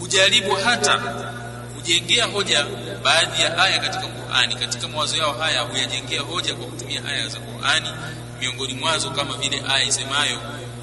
[0.01, 0.99] hujaribu hata
[1.77, 2.67] kujengea hoja
[3.05, 7.39] baadhi ya aya katika Qur'ani, katika mawazo yao haya huyajengea hoja kwa kutumia aya za
[7.41, 7.89] Qur'ani,
[8.41, 10.39] miongoni mwazo kama vile aya isemayo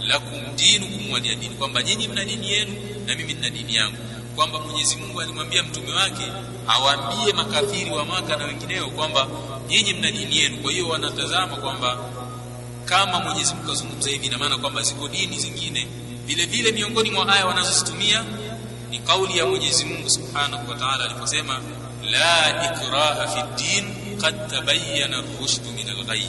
[0.08, 2.74] lakum dinukum waliya dini, kwamba nyinyi mna dini yenu
[3.08, 3.98] na mimi nina dini yangu,
[4.36, 6.24] kwamba Mwenyezi Mungu alimwambia mtume wake
[6.68, 9.28] awaambie makafiri wa Maka na wengineo kwamba
[9.70, 10.58] nyinyi mna dini yenu.
[10.58, 11.98] Kwa hiyo wanatazama kwamba
[12.86, 15.88] kama Mwenyezi Mungu kazungumza hivi ina maana kwamba ziko dini zingine.
[16.26, 18.24] Vile vile miongoni mwa aya wanazozitumia
[18.90, 21.60] ni kauli ya Mwenyezi Mungu Subhanahu wa Ta'ala aliposema
[22.12, 23.86] la ikraha fi din
[24.22, 26.26] qad tabayyana ar-rushd min al-ghayy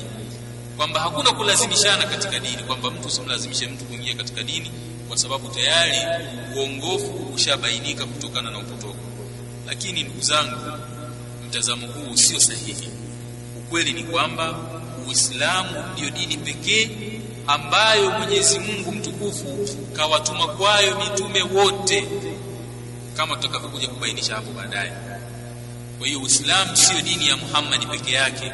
[0.78, 4.70] kwamba hakuna kulazimishana katika dini kwamba mtu usimlazimishe mtu kuingia katika dini
[5.08, 5.98] kwa sababu tayari
[6.56, 8.98] uongofu ushabainika kutokana na upotofu.
[9.66, 10.56] Lakini ndugu zangu
[11.48, 12.88] mtazamo huu sio sahihi.
[13.58, 14.58] Ukweli ni kwamba
[15.08, 16.90] Uislamu ndiyo dini pekee
[17.46, 22.08] ambayo Mwenyezi Mungu mtukufu kawatuma kwayo mitume wote
[23.16, 24.92] kama tutakavyokuja kubainisha hapo baadaye.
[25.98, 28.52] Kwa hiyo Uislamu sio dini ya Muhammad peke yake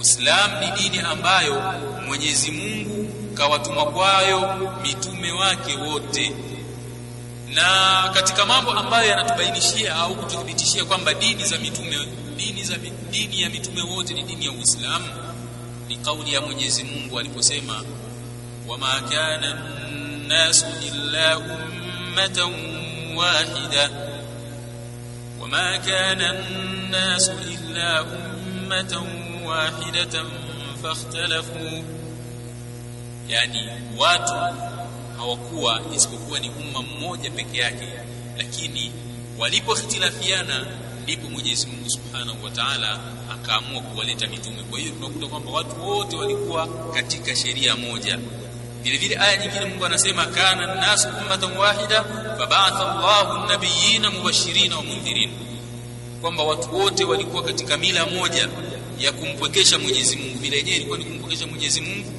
[0.00, 1.62] Uislamu ni dini ambayo
[2.06, 6.32] Mwenyezi Mungu kawatuma kwayo mitume wake wote.
[7.54, 7.64] Na
[8.14, 11.98] katika mambo ambayo yanatubainishia au kututhibitishia kwamba dini za mitume
[12.36, 12.76] dini za
[13.10, 15.06] dini ya mitume wote ni dini ya Uislamu
[15.88, 17.82] ni kauli ya Mwenyezi Mungu aliposema
[18.68, 19.48] wama kana
[19.86, 22.52] an-nasu illa ummatan
[23.16, 23.90] wahida.
[25.40, 30.26] Wama kana an-nasu illa ummatan wahidatan
[30.82, 31.84] fakhtalafu.
[33.28, 34.32] Yani watu
[35.18, 37.88] hawakuwa isipokuwa ni umma mmoja peke yake.
[38.38, 38.92] Lakini
[39.38, 40.66] walipohitilafiana
[41.02, 42.98] ndipo Mwenyezi Mungu Subhanahu wa Ta'ala
[43.32, 44.62] akaamua kuwaleta mitume.
[44.70, 48.18] Kwa hiyo tunakuta kwamba watu wote walikuwa katika sheria moja.
[48.82, 52.04] Vile vile aya nyingine Mungu anasema kana nasu ummatan wahida
[52.38, 55.30] fab'atha Allahu an-nabiyina mubashirina wa mundhirin
[56.20, 58.48] kwamba watu wote walikuwa katika mila moja
[59.00, 60.38] ya kumpwekesha Mwenyezi Mungu.
[60.38, 62.12] Vile yenyewe ilikuwa ni kumpwekesha Mwenyezi Mungu.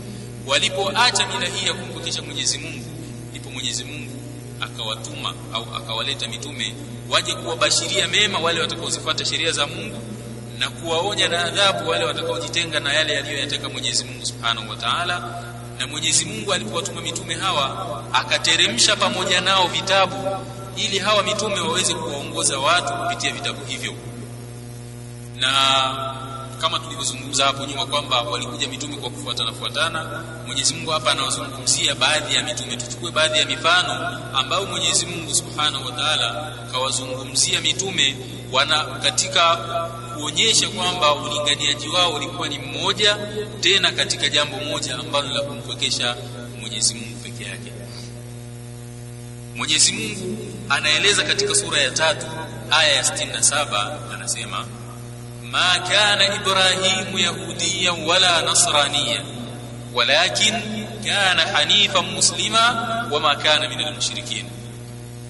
[0.48, 2.86] Walipoacha mila hii ya kumpwekesha Mwenyezi Mungu
[3.32, 4.12] ndipo Mwenyezi Mungu
[4.62, 6.74] akawatuma au akawaleta mitume
[7.10, 9.98] waje kuwabashiria mema wale watakaozifuata sheria za Mungu
[10.60, 15.44] na kuwaonya na adhabu wale watakaojitenga na yale yaliyoyataka Mwenyezi Mungu Subhanahu wa Ta'ala.
[15.80, 20.38] Na Mwenyezi Mungu alipowatuma mitume hawa akateremsha pamoja nao vitabu
[20.78, 23.94] ili hawa mitume waweze kuwaongoza watu kupitia vitabu hivyo.
[25.40, 25.52] Na
[26.62, 30.24] kama tulivyozungumza hapo nyuma kwamba walikuja mitume kwa kufuatana fuatana.
[30.48, 32.78] Mwenyezi Mungu hapa anawazungumzia baadhi ya mitume.
[32.78, 38.16] Tuchukue baadhi ya mifano ambayo Mwenyezi Mungu Subhanahu wa Ta'ala kawazungumzia mitume
[38.52, 39.56] wana katika
[40.16, 43.18] kuonyesha kwamba ulinganiaji wao ulikuwa ni mmoja
[43.60, 46.16] tena katika jambo moja ambalo la kumpwekesha
[46.62, 47.72] Mwenyezi Mungu peke yake.
[49.56, 50.38] Mwenyezi Mungu
[50.70, 52.26] anaeleza katika sura ya tatu
[52.72, 54.66] aya ya 67 anasema
[55.51, 59.25] ما كان إبراهيم يهوديا ولا نصرانيا
[59.95, 60.61] ولكن
[61.05, 64.45] كان حنيفا مسلما وما كان من المشركين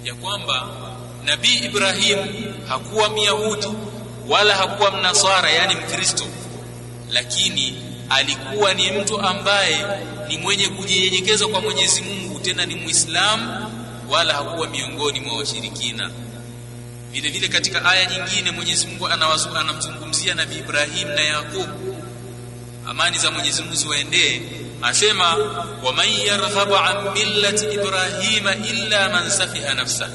[0.04, 0.66] ya kwamba
[1.24, 2.18] nabii Ibrahim
[2.68, 3.66] hakuwa myahudi
[4.28, 6.24] wala hakuwa mnasara yani mkristo
[7.10, 7.74] lakini
[8.10, 9.86] alikuwa ni mtu ambaye
[10.28, 13.70] ni mwenye kujinyenyekeza kwa Mwenyezi Mungu tena ni muislamu
[14.10, 16.10] wala hakuwa miongoni mwa washirikina
[17.11, 21.69] vile vile katika aya nyingine Mwenyezi Mungu anamzungumzia Nabii Ibrahim na Yakub
[22.87, 24.41] amani za Mwenyezi Mungu ziwaendee.
[24.81, 25.35] Asema
[25.83, 30.09] waman yarghabu an millati ibrahima illa man safiha nafsa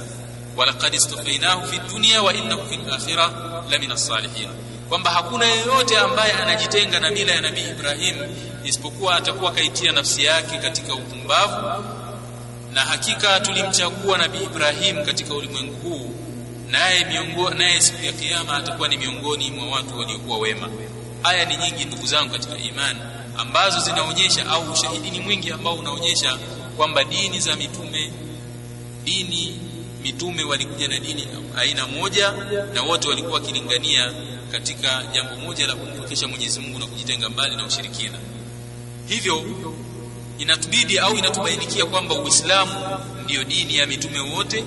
[0.56, 3.30] walaqad istafainahu fi dunya wa innahu fil akhirah
[3.70, 4.48] lamina as-salihin.
[4.88, 8.16] Kwamba hakuna yeyote ambaye anajitenga na mila ya Nabii Ibrahim
[8.64, 11.84] isipokuwa atakuwa kaitia nafsi yake katika upumbavu.
[12.72, 16.14] Na hakika tulimchagua Nabii Ibrahim katika ulimwengu huu
[16.70, 17.06] naye
[17.58, 20.68] naye siku ya kiyama atakuwa ni miongoni mwa watu waliokuwa wema.
[21.22, 22.98] Aya ni nyingi ndugu zangu katika imani
[23.36, 26.38] ambazo zinaonyesha au ushahidi ni mwingi ambao unaonyesha
[26.76, 28.10] kwamba dini za mitume
[29.04, 29.60] dini
[30.02, 31.26] mitume walikuja na dini
[31.56, 32.32] aina moja
[32.74, 34.12] na wote walikuwa wakilingania
[34.52, 38.18] katika jambo moja la kumpokesha Mwenyezi Mungu na kujitenga mbali na ushirikina.
[39.08, 39.44] Hivyo
[40.38, 42.72] inatubidi au inatubainikia kwamba Uislamu
[43.24, 44.64] ndiyo dini ya mitume wote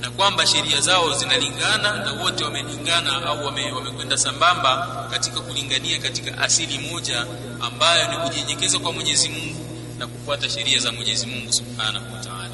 [0.00, 6.38] na kwamba sheria zao zinalingana na wote wamelingana au wamekwenda wame sambamba katika kulingania katika
[6.38, 7.26] asili moja
[7.60, 9.66] ambayo ni kujinyenyekeza kwa Mwenyezi Mungu
[9.98, 12.50] na kufuata sheria za Mwenyezi Mungu Subhanahu wa Ta'ala.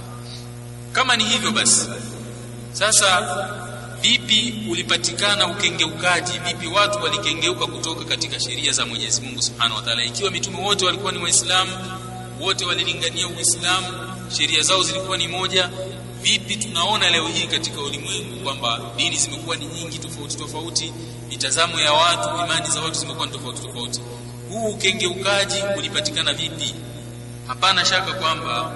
[0.92, 1.88] Kama ni hivyo basi,
[2.72, 3.20] sasa
[4.00, 6.38] vipi ulipatikana ukengeukaji?
[6.38, 10.84] Vipi watu walikengeuka kutoka katika sheria za Mwenyezi Mungu Subhanahu wa Ta'ala, ikiwa mitume wote
[10.86, 11.70] walikuwa ni Waislamu,
[12.40, 13.86] wote walilingania Uislamu,
[14.36, 15.70] sheria zao zilikuwa ni moja,
[16.24, 20.92] vipi tunaona leo hii katika ulimwengu kwamba dini zimekuwa ni nyingi tofauti tofauti
[21.28, 24.00] mitazamo ya watu imani za watu zimekuwa ni tofauti tofauti.
[24.50, 26.74] Huu ukengeukaji ulipatikana vipi?
[27.46, 28.72] Hapana shaka kwamba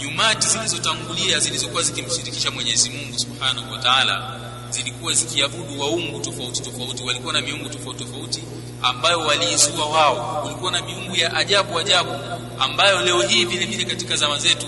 [0.00, 4.40] nyumati zilizotangulia zilizokuwa zikimshirikisha Mwenyezi Mungu Subhanahu wa Ta'ala
[4.70, 7.02] zilikuwa zikiabudu waungu tofauti tofauti.
[7.02, 8.42] Walikuwa na miungu tofauti tofauti
[8.82, 10.42] ambayo waliizua wao.
[10.42, 12.10] Kulikuwa na miungu ya ajabu ajabu
[12.58, 14.66] ambayo leo hii vile vile katika zama zetu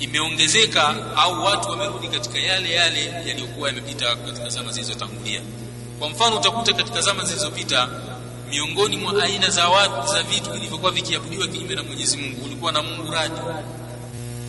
[0.00, 5.40] imeongezeka au watu wamerudi katika yale yale yaliyokuwa yamepita katika zama zilizotangulia.
[5.98, 7.88] Kwa mfano utakuta katika zama zilizopita
[8.50, 12.82] miongoni mwa aina za watu za vitu vilivyokuwa vikiabudiwa kinyume na Mwenyezi Mungu ulikuwa na
[12.82, 13.34] Mungu radi.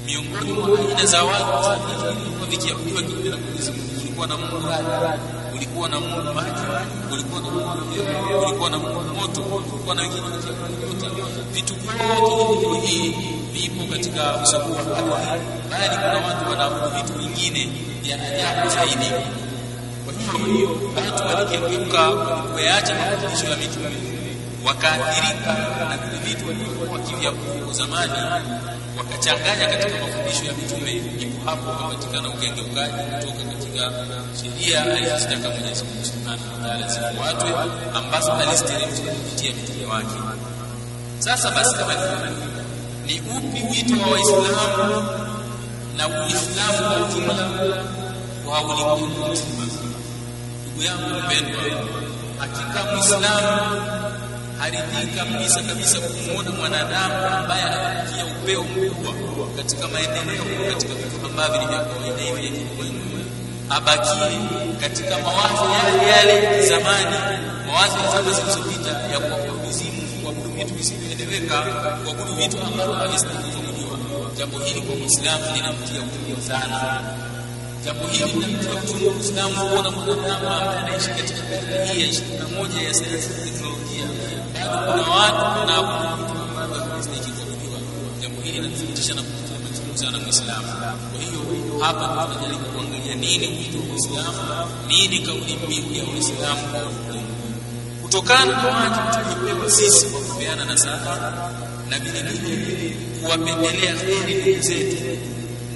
[0.05, 4.37] Miongoni mwa aina za watu za vitu vilivyokuwa vikiabudiwa kinyume na Mwenyezi Mungu ulikuwa na
[4.37, 5.21] Mungu radi.
[5.55, 6.61] Ulikuwa na Mungu maji.
[7.13, 9.41] Ulikuwa na Mungu ulikuwa na Mungu moto.
[9.41, 10.21] Ulikuwa na wengine
[11.53, 13.15] vitu vyote hivi
[13.55, 15.19] vipo katika usabuhu wa
[15.71, 17.69] bali kuna watu wanaabudu vitu vingine
[18.03, 19.09] vya ajabu zaidi.
[20.31, 22.09] Kwa hiyo watu walikengeuka
[22.53, 23.89] kuyaacha mafundisho ya mitume.
[24.65, 25.53] Wakaathirika
[25.89, 28.13] na vile vitu walivyokuwa wakiviabudu zamani.
[28.97, 30.93] Wakachanganya katika mafundisho ya mitume.
[31.15, 33.91] Ndipo hapo ukapatikana ukengeukaji kutoka katika
[34.41, 37.49] sheria alizozitaka Mwenyezi Mungu Subhanahu wa Ta'ala zifuatwe
[37.95, 40.19] ambazo aliziteremsha kupitia mitume wake.
[41.19, 41.93] Sasa basi kama
[43.05, 45.07] ni upi wito wa Waislamu
[45.97, 47.47] na Uislamu kwa ujumla
[48.47, 49.65] wa ulimwengu mzima?
[50.65, 51.61] Ndugu yangu mpendwa
[52.39, 53.61] hakika muislamu
[54.59, 61.67] haridhika kabisa kabisa kumwona mwanadamu ambaye anafikia upeo mkubwa katika maendeleo katika vitu ambavyo ni
[61.67, 63.19] vya kawaida hivi ya kilimwengu
[63.69, 64.39] abakie
[64.81, 67.15] katika mawazo yale yale zamani
[67.67, 69.54] mawazo ya zama zilizopita ya kuabudu
[70.65, 71.61] vitu visivyoeleweka
[72.03, 73.97] kuabudu vitu ambavyo havistahili kujua
[74.37, 77.01] jambo hili kwa muislamu linamtia uchungu sana.
[77.85, 82.47] Jambo hili linamtia uchungu muislamu kuona kuona ambaye anaishi katika karne hii ya ishirini na
[82.47, 84.05] moja ya sayansi na teknolojia.
[84.53, 87.79] Bado kuna watu na vitu ambavyo havistahili kujua
[88.21, 90.67] jambo hili linathibitisha na machungu sana muislamu.
[91.11, 91.39] Kwa hiyo
[91.79, 96.61] hapa tunajaribu kuangalia nini wito wa Uislamu nini kauli mbiu ya Uislamu.
[96.71, 96.81] kwa
[98.15, 101.33] kutokana na watu tuliopewa sisi kwa kupeana nasaha
[101.89, 105.17] na vile vile kuwapendelea heri ndugu zetu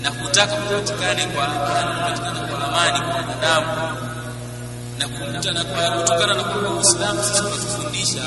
[0.02, 3.98] na kutaka kupatikane kwa kupatikana kwa amani kwa wanadamu
[5.00, 8.22] na kutokana na kwamba Uislamu sisi tunatufundisha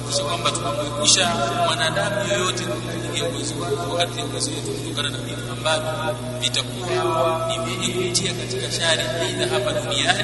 [0.00, 1.34] kuhakikisha kwamba tunamwepusha
[1.66, 8.08] mwanadamu yoyote kuingia mwezi wake wakati uwezo wetu kutokana na vitu ambavyo vitakuwa ni vyenye
[8.08, 10.22] kutia katika shari aidha hapa duniani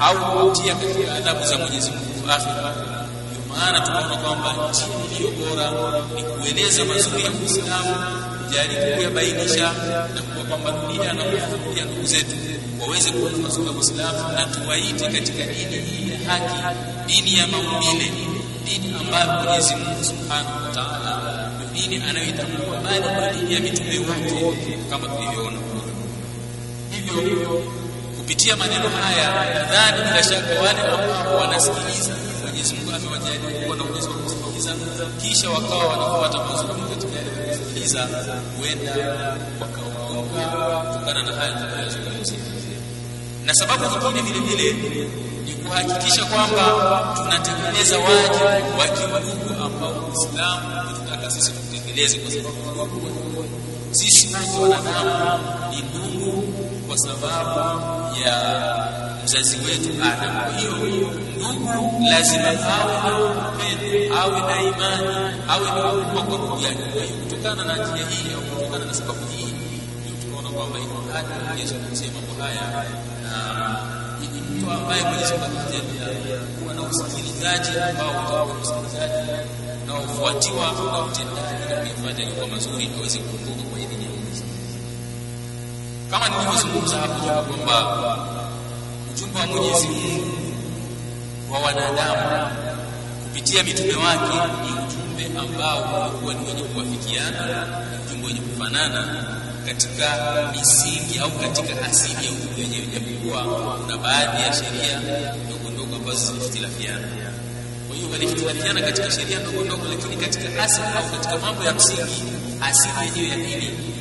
[0.00, 0.16] au
[0.48, 2.30] kutia katika adhabu za Mwenyezi Mungu.
[2.32, 2.74] Akhira.
[3.48, 5.70] Maana tunaona kwamba njia iliyo bora
[6.16, 7.96] ni kueleza mazuri ya Uislamu
[8.46, 9.72] kujaribu kuyabainisha
[10.14, 12.36] na kuwa kwamba dunia na kufunulia ndugu zetu
[12.80, 18.12] waweze kuona mazuri ya Uislamu na tuwaite katika dini hii ya haki dini ya maumbile
[18.64, 23.98] dini ambayo Mwenyezi Mungu Subhanahu wa Ta'ala ndio dini anayoitambua bali ndio dini ya mitume
[24.44, 25.58] wote kama tulivyoona.
[26.90, 27.62] Hivyo
[28.18, 34.08] kupitia maneno haya nadhani bila shaka wale ambao wanasikiliza Mwenyezi Mungu amewajalia kuwa na uwezo
[34.10, 34.72] wa kusikiliza
[35.22, 38.08] kisha wakawa wanafuata mazungumzo katika kusikiliza
[38.58, 38.92] huenda
[39.60, 42.38] wakaokoka kutokana na haya tunayozungumzia
[43.46, 43.84] na sababu
[44.16, 45.08] nyingine vile vile
[45.44, 46.64] ni kuhakikisha kwamba
[47.16, 53.02] tunatekeleza wajibu wa kimungu ambao Uislamu unataka sisi tutekeleze kwa sababu
[53.90, 56.42] sisi wote wanadamu ni ndugu
[56.88, 57.60] kwa sababu
[58.24, 58.36] ya
[59.24, 60.34] mzazi wetu Adam.
[60.44, 66.60] Kwa hiyo ndugu lazima awe na upendo, awe na imani, awe na huruma kwa ndugu
[66.62, 66.82] yake.
[66.92, 69.52] Kwa hiyo kutokana na njia hii au kutokana na sababu hii
[70.00, 72.84] ndio tunaona kwamba iko hadi Mwenyezi Mungu mambo haya
[74.50, 79.30] mtu ambaye Mwenyezi Mungu amejalia kuwa na usikilizaji ambao utakuwa usikilizaji
[79.86, 84.10] na ufuatiwa na utendaji na kuifanya kwa mazuri aweze kukumbuka kwa idhini ya
[86.10, 88.16] kama nilivyozungumza hapo juu kwamba
[89.12, 90.32] ujumbe wa Mwenyezi Mungu
[91.52, 92.48] wa wanadamu
[93.22, 97.66] kupitia mitume wake ni ujumbe ambao ulikuwa ni wenye kuwafikiana,
[98.06, 99.24] ujumbe wenye kufanana
[99.66, 100.06] katika
[100.56, 105.00] misingi au katika asili ya ujumbe wenyewe, japokuwa baadhi ya sheria
[105.46, 107.08] ndogo ndogo ambazo zimehitilafiana.
[107.88, 112.22] Kwa hiyo walihitilafiana katika sheria ndogo ndogo, lakini katika asili au katika mambo ya msingi,
[112.60, 113.92] asili yenyewe ya dini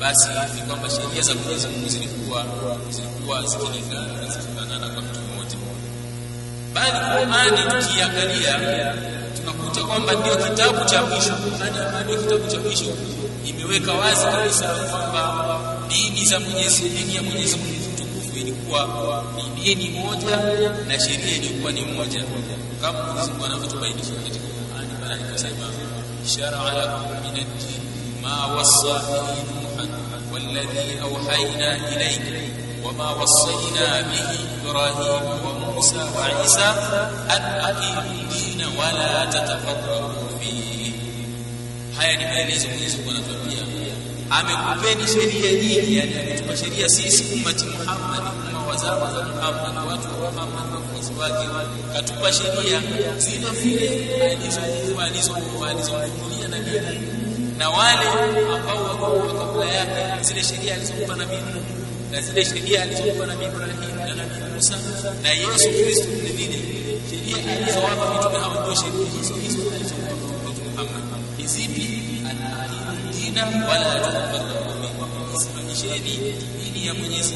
[0.00, 2.44] basi ni kwamba sheria za Mwenyezi Mungu zilikuwa
[2.90, 5.56] zilikuwa zikilingana na zikifanana kwa mtu mmoja.
[6.74, 8.52] Bali Qur'ani tukiangalia
[9.78, 11.32] tunakuta kwamba ndio kitabu cha mwisho.
[11.58, 12.84] Qur'ani ndio kitabu cha mwisho
[13.46, 19.88] imeweka wazi kabisa kwamba dini za Mwenyezi dini ya Mwenyezi Mungu mtukufu ilikuwa ni dini
[19.98, 20.36] moja
[20.88, 22.24] na sheria ilikuwa ni moja,
[22.82, 25.66] kama Mwenyezi Mungu anavyotubainisha katika Qur'ani, bali akasema
[26.34, 27.80] shara'a lakum min ad-din
[28.22, 29.58] ma wassa bihi
[30.32, 32.20] والذي أوحينا إليك
[34.10, 36.68] bihi ibrahim wa musa wa isa
[37.28, 40.94] an aqimu dina wala tatafarraqu fihi
[41.96, 43.58] haya ni maelezo Mwenyezi Mungu anatuambia.
[44.30, 50.24] Amekupeni sheria nyingi yani ametupa sheria sisi ummati Muhammad umma wa zama za Muhammad watu
[50.24, 51.48] wa Muhammad wafuasi wake.
[51.92, 52.80] Katupa sheria.
[53.18, 54.38] Zile vile
[55.02, 56.98] alizokuwa alizokuwa alizokulia nabii
[57.58, 58.06] na wale
[58.90, 61.64] ambao walikuwa kabla yake zile sheria alizokupa nabii Mungu
[62.12, 64.76] na zile sheria alizokupa nabii Ibrahim na nabii Musa.
[65.22, 66.58] Na Yesu Kristo vile vile
[67.34, 69.06] alizowapa mitume ndio sheria
[69.42, 69.62] hizo
[76.86, 77.34] ya Mwenyezi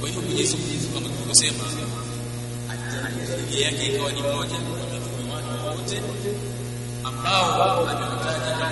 [0.00, 1.64] kwa hiyo Mwenyezi Mungu kama tulivyosema
[3.50, 4.12] sheria yake ikawa
[7.04, 8.66] ambao amewataja na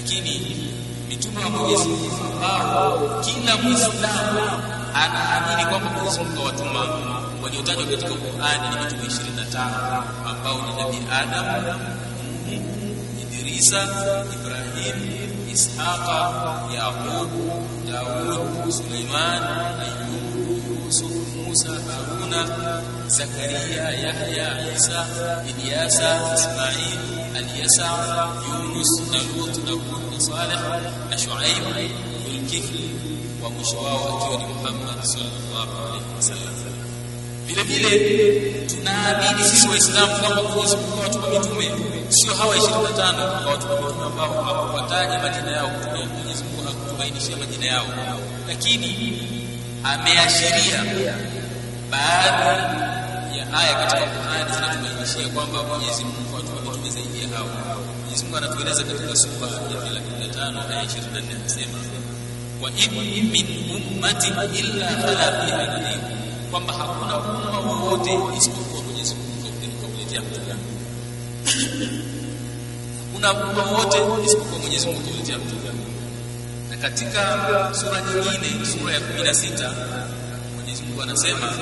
[0.00, 0.56] lakini
[1.08, 4.40] mitume wa Mwenyezi Mungu ambao kila Muislamu
[4.94, 6.80] anaamini kwamba Mwenyezi Mungu kawatuma
[7.42, 11.78] waliotajwa katika Qur'ani ni mitume 25 ambao ni Nabii Adam,
[13.22, 13.82] Idrisa,
[14.34, 14.96] Ibrahim,
[15.52, 16.20] Ishaqa,
[16.74, 17.30] Yaqub,
[17.92, 19.42] Daud, Suleiman,
[19.80, 21.12] Ayub, Yusuf,
[21.46, 22.46] Musa, Haruna,
[23.06, 25.06] Zakaria, Yahya, Isa,
[25.50, 27.88] Ilyasa, Ismail, Alyasa,
[28.48, 30.60] يونس na Lut, na Hud, na Saleh,
[31.10, 31.64] na Shuaib,
[32.24, 32.90] Dhulkifli
[33.42, 36.54] wa mwisho wao akiwa ni Muhammad sallallahu alaihi wasallam.
[37.46, 37.90] Vile vile
[38.66, 41.70] tunaamini sisi Waislamu kwamba Mwenyezi Mungu awatuma mitume
[42.08, 47.84] sio hawa 25 awatuma mitume ambao hawakutaja majina yao kutumia Mwenyezi Mungu hakutubainishia majina yao,
[48.48, 49.18] lakini
[49.84, 50.84] ameashiria
[51.90, 56.36] baadhi ya aya katika Qur'ani zinatubainishia kwamba Mwenyezi Mungu
[56.80, 57.46] awatuma mitume zaidi ya hao.
[58.02, 61.78] Mwenyezi Mungu anatueleza katika sura ya 35 aya 24 anasema
[62.62, 65.98] wa in min ummatin illa khala fiha nadhir,
[66.50, 69.32] kwamba hakuna umma wowote isipokuwa Mwenyezi Mungu
[69.80, 70.54] kauletea mtume.
[73.12, 75.70] Hakuna umma wowote isipokuwa Mwenyezi Mungu kauletea mtume.
[76.70, 77.20] Na katika
[77.74, 79.74] sura nyingine, sura ya 16
[80.56, 81.52] Mwenyezi Mungu anasema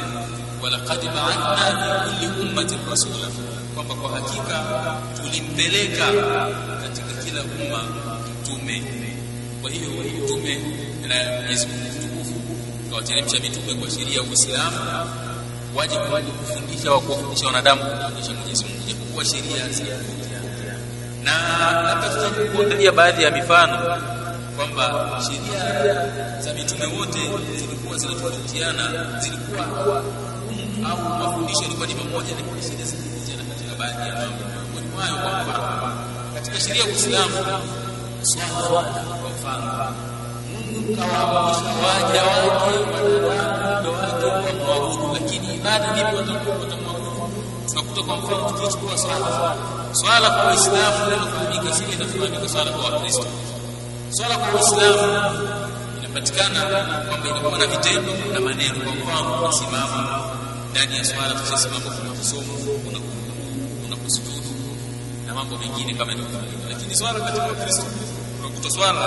[0.62, 3.26] walaqad ba'athna fi kulli ummatin rasula,
[3.78, 4.64] kwamba kwa hakika
[5.16, 6.06] tulimpeleka
[6.82, 7.84] katika kila umma
[8.42, 8.82] mtume.
[9.62, 9.88] Kwa hiyo
[10.24, 10.58] mtume
[11.08, 12.34] na Mwenyezi Mungu mtukufu
[12.90, 14.76] kawateremsha mitume kwa sheria ya Uislamu
[15.76, 19.64] waje kufundisha wa kuwafundisha wanadamu kumwonyesha Mwenyezi Mungu japokuwa sheria.
[21.22, 21.32] Na
[21.82, 23.78] labda kuangalia baadhi ya mifano
[24.56, 25.94] kwamba sheria
[26.40, 27.18] za mitume wote
[27.56, 29.66] zilikuwa zinatofautiana, zilikuwa
[30.90, 32.86] au mafundisho yalikuwa ni pamoja, lakini sheria
[33.78, 34.44] baadhi ya mambo.
[34.52, 35.92] Miongoni mwayo kwa mfano,
[36.34, 37.34] katika sheria ya Uislamu
[38.22, 39.94] swala kwa mfano
[41.84, 42.78] waja wake
[43.28, 47.42] wanadamu wake wamwabudu, lakini ibada vipi watamwabudu?
[47.68, 49.56] Tunakuta kwa mfano tukichukua swala,
[49.92, 53.24] swala kwa Waislamu inafahamika, sio inafahamika swala kwa Wakristo.
[54.10, 55.38] Swala kwa Waislamu
[55.98, 56.60] inapatikana
[57.08, 58.74] kwamba inakuwa na vitendo na maneno.
[58.84, 60.20] Kwa mfano, kusimama
[60.70, 62.42] ndani ya swala, tusisimama kuna kusoma,
[62.84, 62.98] kuna kuna
[64.08, 64.50] kusujudu
[65.26, 66.26] na mambo mengine kama hivyo,
[66.68, 67.82] lakini swala katika Wakristo
[68.40, 69.02] unakuta swala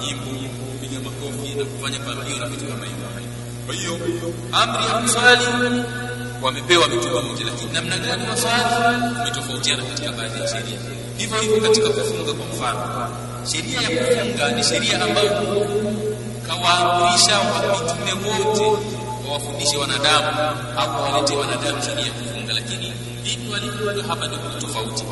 [0.00, 0.24] ni nyimbo
[0.70, 3.08] kupiga makofi na kufanya pambio na vitu kama hivyo.
[3.66, 3.92] Kwa hiyo
[4.52, 5.44] amri ya kuswali
[6.42, 8.64] wamepewa mitume wote, lakini namna gani waswali
[9.20, 10.78] imetofautiana katika baadhi ya sheria.
[11.18, 13.08] Hivyo hivyo katika kufunga, kwa mfano,
[13.52, 15.30] sheria ya kufunga ni sheria ambayo
[16.48, 17.38] kawaamrisha
[18.04, 18.82] mitume wote
[19.28, 20.26] wawafundishe wanadamu
[20.76, 22.37] au wawalete wanadamu sheria ya kufunga,
[22.70, 25.04] lakini vipi walivyo hapa ni tofauti.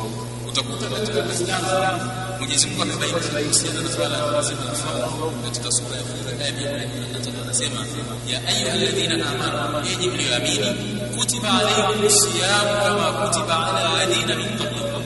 [0.49, 1.99] Utakuta katika Uislamu
[2.39, 6.85] Mwenyezi Mungu amebainisha kuhusiana na swala la lazima mfano katika sura ya Furqan aya ya
[6.87, 7.85] 113 anasema
[8.31, 15.03] ya ayyuhalladhina amanu, enyi mlioamini, kutiba alaykumus siyam kama kutiba ala alladhina min qablikum,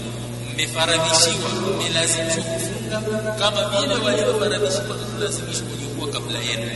[0.54, 3.02] mmefaradhishiwa mmelazimishwa kufunga
[3.40, 6.72] kama vile walivyofaradhishiwa kulazimishwa waliokuwa kabla yenu,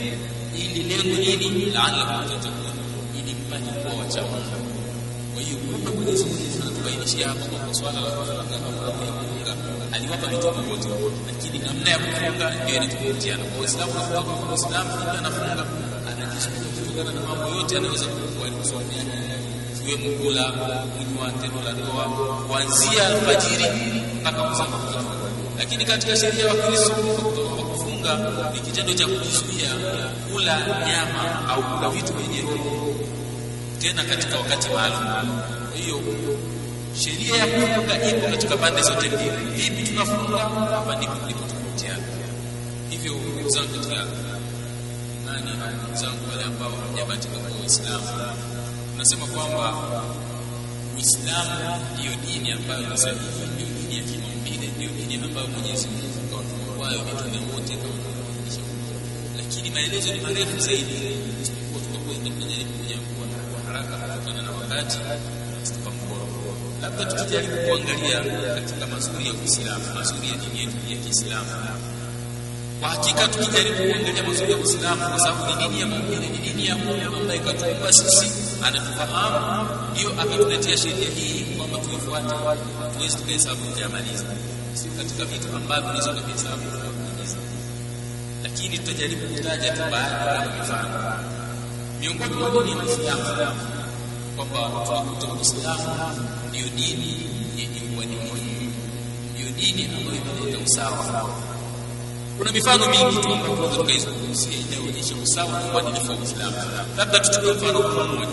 [0.58, 1.66] ili lengo nini?
[1.74, 2.76] La'allakum tattaqun,
[3.18, 4.62] ili mpate kuwa wacha Mungu.
[5.34, 8.06] Kwa hiyo kumbe Mwenyezi Mungu anatubainishia hapa kwa swala la
[9.92, 10.88] aliwapa mitume vyote,
[11.26, 13.44] lakini namna ya kufunga ndio inatofautiana.
[13.44, 15.66] Kwa Uislamu na kwa Uislamu, pia anafunga
[16.10, 19.04] anajishughulisha na mambo yote anaweza kuwa kusomea
[19.80, 20.44] ikiwemo kula,
[20.94, 22.04] kunywa, tendo la ndoa
[22.48, 23.64] kuanzia alfajiri
[24.20, 25.02] mpaka kuzama kwa
[25.58, 26.90] lakini katika sheria ya Wakristo
[27.72, 28.18] kufunga
[28.54, 29.70] ni kitendo cha kujizuia
[30.32, 32.44] kula nyama au kula vitu vyenye
[33.78, 35.40] tena katika wakati maalum.
[35.76, 36.00] Hiyo
[37.00, 39.30] sheria ya kufunga ipo katika pande zote mbili.
[39.56, 42.02] Vipi tunafunga hapa ndipo tulipotofautiana
[42.90, 43.94] hivyo ndugu zangu katika
[45.24, 48.06] nani ndugu zangu wale ambao hawajabatika kwa Uislamu
[48.92, 49.72] tunasema kwamba
[50.96, 56.20] Uislamu ndiyo dini ambayo ni sahihi ndiyo dini ya kimaumbile ndiyo dini ambayo Mwenyezi Mungu
[56.30, 57.94] kawatuma kwayo mitume wote kama
[59.36, 60.94] lakini maelezo ni marefu zaidi
[61.42, 62.96] isipokuwa tutakwenda tunajaribu kuja
[63.50, 64.98] kwa haraka kutokana na wakati
[66.86, 68.18] labda tukijaribu kuangalia
[68.54, 71.50] katika mazuri ya Uislamu mazuri ya dini yetu ya Kiislamu.
[72.80, 76.66] Kwa hakika tukijaribu kuangalia mazuri ya Uislamu kwa sababu ni dini ya maumbile ni dini
[76.66, 78.26] ya Mungu ambaye katuumba sisi
[78.64, 82.34] anatufahamu ndio akatuletea sheria hii kwamba tuifuate
[82.96, 84.24] tuweze tukahesabu kuyamaliza,
[84.74, 87.36] sio katika vitu ambavyo unaweza kuhesabu kuyamaliza.
[88.42, 90.88] lakini tutajaribu kutaja tu baadhi ya mifano
[92.00, 92.70] miongoni mwa dini
[93.06, 93.75] ya Uislamu
[94.36, 95.90] kwamba tunakuta Uislamu
[96.48, 97.16] ndiyo dini
[97.56, 98.36] yenye uadilifu
[99.32, 101.30] ndiyo dini ambayo inaleta usawa.
[102.38, 106.56] Kuna mifano mingi tu ambayo tunaweza tukaizungumzia inayoonyesha usawa na uadilifu wa Uislamu.
[106.96, 108.26] Labda tuchukue mfano mmoja.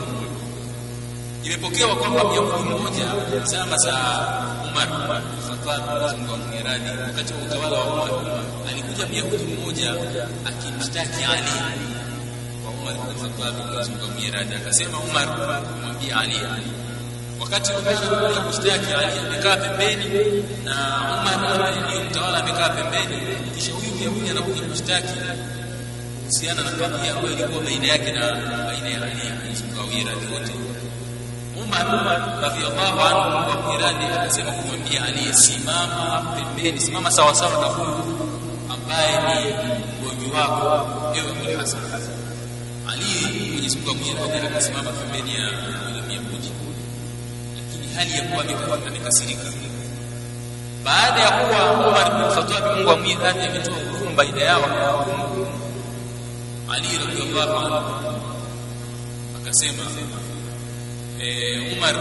[1.44, 3.06] Imepokewa kwamba Myahudi mmoja
[3.46, 3.94] zama za
[4.72, 4.88] Umar
[5.48, 6.34] Khattab Mungu
[7.08, 8.10] wakati wa utawala wa Umar
[8.70, 9.96] alikuja Myahudi mmoja
[10.46, 11.52] akimshtaki Ali
[14.06, 15.28] amwiradhi akasema Umar
[15.64, 16.40] kumwambia Ali.
[17.40, 20.06] Wakati Umar kushtaki Ali amekaa pembeni
[20.66, 20.76] na
[21.22, 23.22] Umar ndiyo mtawala amekaa pembeni.
[23.56, 25.14] Kisha huyu Myahudi anakuja kushtaki
[26.20, 28.22] kuhusiana na kadhia ambayo ilikuwa baina yake na
[28.68, 29.22] baina ya Ali
[29.76, 30.52] Mungu wote.
[31.64, 31.86] Umar
[32.42, 37.96] radhiallahu anhu kwa miradi akasema kumwambia Ali simama pembeni simama sawa sawa na huyu
[38.70, 39.54] ambaye ni
[40.02, 41.80] mgonjwa wako ewe Hasan
[42.94, 43.92] Ali Mwenyezi Mungu
[44.24, 46.52] amwiradi kusimama pembeni ya yule Myahudi
[47.56, 49.44] lakini hali ya kuwa amekasirika.
[50.84, 54.64] Baada ya kuwa Umar bin Khattab Mungu amwiradi ametoa hukumu baina yao
[56.70, 57.78] Ali radhiallahu anhu
[59.38, 59.84] akasema
[61.78, 61.96] Umar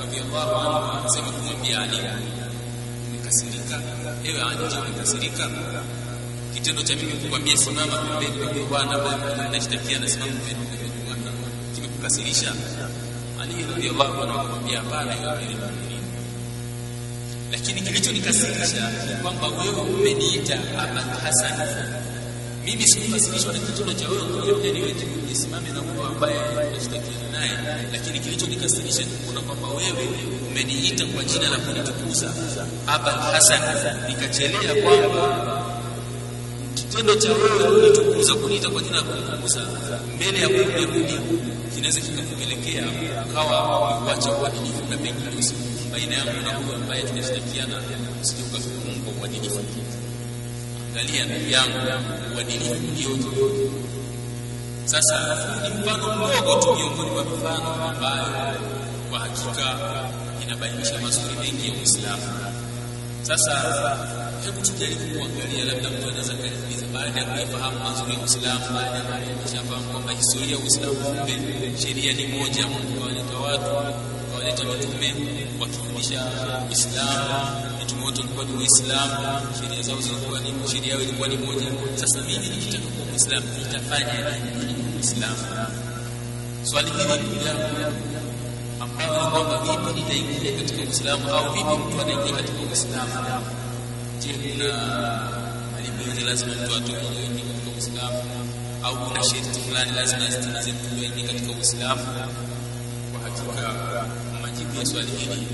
[0.00, 1.98] radhiallahu anhu akasema kumwambia Ali
[3.08, 3.80] umekasirika?
[4.24, 5.48] Ewe Ali umekasirika
[6.58, 11.30] kitendo cha mimi kukwambia simama pembeni kwa bwana ambaye nashtakia simama pembeni kwa bwana.
[11.74, 12.52] Kimekukasirisha.
[13.42, 15.56] Ali radhiallahu anhu akamwambia hapana ewe Amiri
[17.52, 21.52] lakini kilichonikasirisha ni kwamba wewe umeniita Ahmad Hassan.
[22.64, 24.94] Mimi sikukasirishwa na kitendo cha wewe kuja niwe
[25.28, 26.34] nisimame na mtu ambaye
[26.74, 27.52] nashtakiana naye.
[27.92, 30.08] Lakini kilichonikasirisha ni kuona kwamba wewe
[30.50, 32.34] umeniita kwa jina la kunitukuza
[32.86, 33.60] Aba Hassan.
[34.08, 35.57] Nikachelea kwamba
[36.90, 39.60] kitendo cha wewe kunitukuza kuniita kwa jina la kunitukuza
[40.16, 41.14] mbele ya kurudi
[41.74, 42.84] kinaweza kikakupelekea
[43.30, 45.52] ukawa uache uadilifu na pengine
[45.92, 47.74] baina yangu na huyo ambaye tunashirikiana
[48.22, 49.60] usije ukafunga uadilifu.
[50.90, 51.78] Angalia ndugu yangu
[52.36, 53.70] uadilifu ulioje
[54.84, 55.16] sasa
[55.62, 58.54] ni mfano mdogo tu miongoni mwa mifano ambayo
[59.10, 59.74] kwa hakika
[60.42, 62.22] inabainisha mazuri mengi ya Uislamu.
[63.22, 63.52] Sasa
[64.44, 69.34] hebu tujaribu kuangalia labda mtu anaweza kujiuliza baada ya kufahamu mazuri ya Uislamu baada ya
[69.42, 71.34] kufahamu kwamba historia ya Uislamu kumbe
[71.82, 73.94] sheria ni moja Mungu kawaleta watu
[74.30, 75.14] kawaleta mitume
[75.60, 76.20] wakifundisha
[76.68, 79.12] Uislamu mitume wote walikuwa ni Waislamu
[79.60, 81.66] sheria zao zilikuwa ni sheria yao ilikuwa ni moja.
[81.94, 84.14] Sasa mimi nikitaka kuwa Muislamu nitafanya
[84.58, 85.36] nini Uislamu?
[86.62, 87.64] Swali hili ndugu yangu
[88.80, 93.12] ambao ni kwamba vipi nitaingia katika Uislamu au vipi mtu anaingia katika Uislamu
[94.26, 94.74] kuna
[95.78, 98.22] alimuhimu lazima mtu atoke aingie katika Uislamu
[98.84, 102.02] au kuna sharti fulani lazima astimize mtu aingie katika Uislamu?
[103.12, 103.74] Kwa hakika
[104.42, 105.46] majibu ya swali hili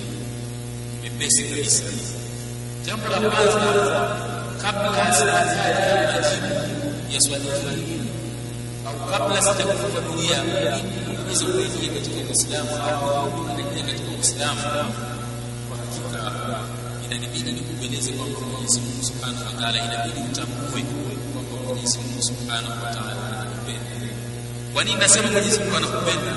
[1.03, 1.83] mepesi kabisa.
[2.87, 4.17] Jambo la kwanza
[4.63, 5.63] kabla sijaanza
[6.13, 8.01] majibu ya swali hili
[8.87, 10.43] au kabla sijakufafanulia
[11.31, 14.61] hizo kuingia katika Uislamu au kuingia katika Uislamu
[17.15, 20.83] inanibidi nikueleze kwamba Mwenyezi Mungu Subhanahu wa Ta'ala inabidi utambue
[21.33, 24.09] kwamba Mwenyezi Mungu Subhanahu wa Ta'ala anakupenda.
[24.75, 26.33] Kwa nini nasema Mwenyezi Mungu anakupenda?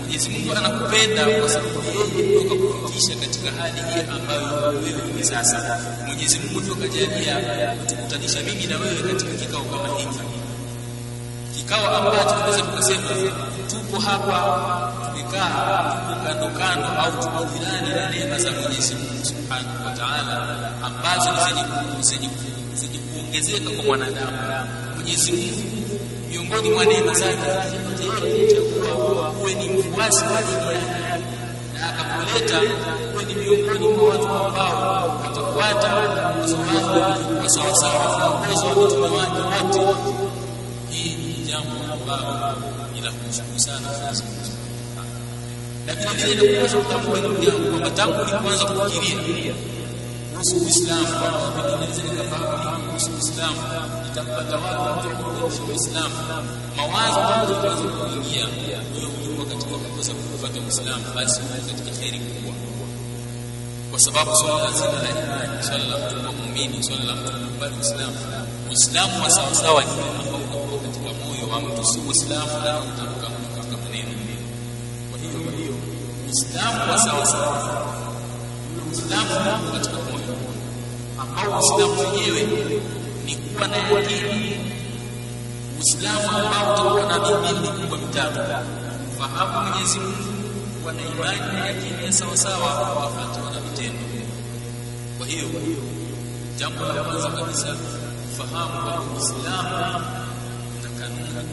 [0.00, 5.58] Mwenyezi Mungu anakupenda kwa sababu yeye ndio kakufikisha katika hali hii ambayo wewe hivi sasa.
[6.06, 7.34] Mwenyezi Mungu ndio kajalia
[7.80, 10.18] kutukutanisha mimi na wewe katika kikao kama hiki.
[11.64, 13.08] Kikao ambacho tunaweza tukasema
[13.70, 19.86] tupo hapa tumekaa tupo kando kando au tupo jirani na neema za Mwenyezi Mungu Subhanahu
[19.86, 21.30] wa Ta'ala ambazo
[22.00, 24.38] zenye kuongezeka kwa mwanadamu.
[24.96, 26.00] Mwenyezi Mungu
[26.30, 27.50] miongoni mwa neema zake
[28.22, 31.24] alichagua uwe ni mfuasi wa dini yake
[31.80, 32.60] na akakuleta
[33.14, 35.90] uwe ni miongoni mwa watu ambao watafuata
[36.44, 40.23] usomaji wa sawasawa uwezo wa mitume wake wote.
[42.04, 42.56] Hii ni jambo ambalo
[42.94, 44.44] ni la kumshukuru sana Mwenyezi Mungu
[45.86, 49.54] na vile inakuonyesha kutambua hilo jambo kwamba tangu ulipoanza kufikiria
[50.32, 53.58] kuhusu Uislamu kwamba naweza nikafahamu kuhusu Uislamu
[54.04, 56.14] nitampata wapi mtu kuonyesha Uislamu
[56.76, 58.46] mawazo ambayo yanaweza kuingia
[58.94, 62.52] wewe ukiwa katika kukosa kupata Uislamu basi uko katika kheri kubwa
[63.90, 68.16] kwa sababu swala zima la imani swala la mtu muumini swala la mtu kukubali Uislamu
[68.70, 69.90] Uislamu wa sawa sawa ni
[70.20, 70.40] ambao
[71.84, 73.26] si Uislamu na utamka
[73.56, 74.12] katika maneno.
[75.10, 75.72] Kwa hiyo
[76.26, 77.86] Uislamu wa sawa sawa.
[78.90, 80.36] Uislamu katika moyo.
[81.18, 82.42] Ambao Uislamu wenyewe
[83.26, 84.56] ni kuwa na yakini.
[85.78, 88.38] Uislamu ambao utakuwa na mimini mikubwa mitatu
[89.18, 90.24] fahamu Mwenyezi Mungu
[90.82, 93.98] kuwa na imani na yakini ya sawa sawa kufuatana na vitendo.
[95.18, 95.44] Kwa hiyo
[96.58, 97.76] jambo la kwanza kabisa
[98.38, 100.23] fahamu kwamba Uislamu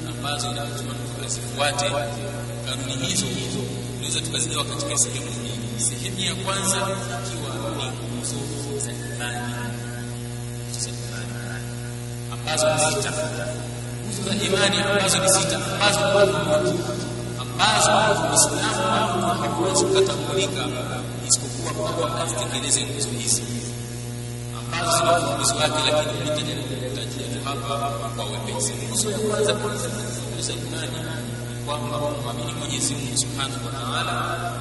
[0.10, 1.86] ambazo inatakiwa tuzifuate
[2.66, 3.26] kanuni hizo
[3.94, 8.36] tunaweza tukazigawa katika sehemu mbili sehemu ya kwanza ikiwa ni nguzo
[8.86, 9.54] za imani.
[12.34, 13.12] Ambazo ni sita.
[14.06, 15.56] Nguzo za imani ambazo ni sita.
[15.56, 16.00] Ambazo
[17.42, 17.92] ambazo
[18.34, 20.66] Uislamu hauwezi kutambulika
[21.30, 23.44] isipokuwa kwa azitekeleze nguzo hizi.
[24.60, 26.91] Ambazo zina ufunguzi wake, lakini nitajaribu
[27.52, 28.74] hapa hapa kwa wepesi.
[28.74, 29.88] Nguzo ya kwanza kwanza
[30.34, 30.98] nguzo imani
[31.66, 34.14] kwamba kumwamini Mwenyezi Mungu Subhanahu wa Ta'ala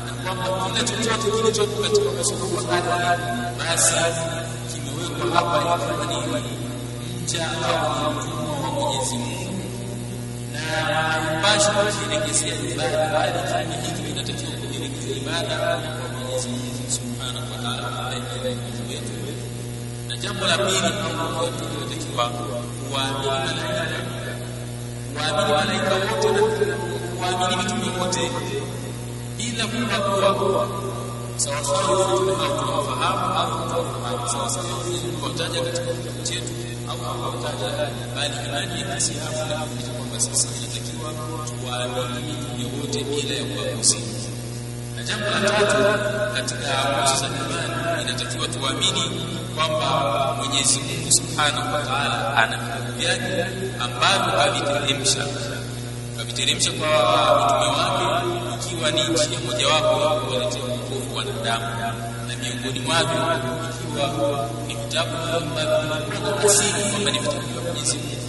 [0.07, 3.95] na kwamba kila chochote kilichopo katika uso wa ardhi basi
[4.72, 5.57] kimewekwa hapa
[6.05, 6.53] ikiwa ni
[7.22, 9.55] mcha au mtumwa wa Mwenyezi Mungu
[10.53, 17.59] na haipaswi kujielekezea ibada bali kile hiki kinatakiwa kujielekezea ibada kwa Mwenyezi Mungu Subhanahu wa
[17.62, 19.12] Ta'ala ambaye ndiye Mungu wetu
[20.09, 20.78] na jambo la pili
[21.11, 22.24] ambalo tunatakiwa
[22.91, 23.61] kuamini
[25.49, 26.43] malaika wote na
[27.22, 28.30] waamini mitume wote
[29.38, 29.64] bila
[30.01, 30.68] kubagua
[31.36, 32.18] sawasawa hao au
[32.59, 34.64] tunawafahamu sawasawa
[35.20, 36.53] kuwataja katika kitabu chetu
[36.91, 36.99] au
[42.80, 43.05] wote
[43.74, 44.19] na
[45.11, 45.76] jambo la tatu
[46.34, 49.02] katika nguzo za imani inatakiwa tuamini
[49.54, 53.44] kwamba Mwenyezi Mungu Subhanahu wa Ta'ala ana vitabu vyake
[53.80, 55.24] ambavyo aviteremsha
[56.20, 56.88] aviteremsha kwa
[57.38, 58.26] mitume wake
[58.66, 61.66] ikiwa ni njia mojawapo ya kuwaletea wokovu wanadamu
[62.28, 63.20] na miongoni mwavyo
[63.70, 65.96] ikiwa ni vitabu ambavyo
[66.32, 66.48] kwa
[67.04, 68.20] kwamba ni vitabu vya Mwenyezi Mungu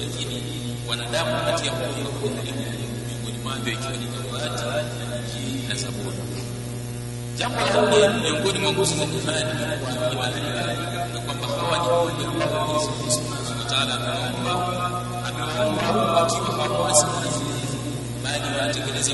[0.00, 0.42] lakini
[0.88, 2.42] wanadamu kupitia kuunga
[3.50, 4.64] mwavyo ikiwa ni Taurati
[5.68, 6.16] na sabuni
[7.38, 8.94] jambo la nne miongoni mwa nguzo
[9.26, 9.40] za
[10.12, 10.40] imani
[11.14, 11.78] ni kwamba hawa
[12.12, 14.52] ni viumbe ambao Mwenyezi Mungu Subhanahu wa Ta'ala anaomba
[15.26, 17.40] amewaumba wakiwa hawawasikilizi
[18.24, 19.10] bali wanatekeleza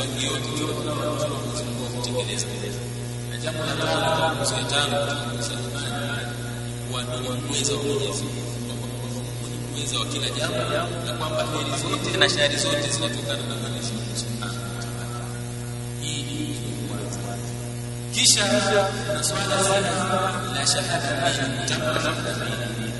[0.00, 2.46] yake yote kila Mwenyezi Mungu kutekeleza
[3.30, 4.96] na jambo la tano nguzo ya tano
[5.34, 6.32] nguzo ya imani
[6.90, 8.50] kuamini uwezo wa Mwenyezi Mungu
[9.86, 10.56] ni wa kila jambo
[11.06, 15.26] na kwamba heri zote na shari zote zinatokana na Mwenyezi Mungu Subhanahu wa Ta'ala.
[16.02, 17.36] Hii ni kwanza
[18.14, 18.44] kisha
[19.14, 19.80] na swala zima
[20.54, 22.92] la shahada mbili shahada mbili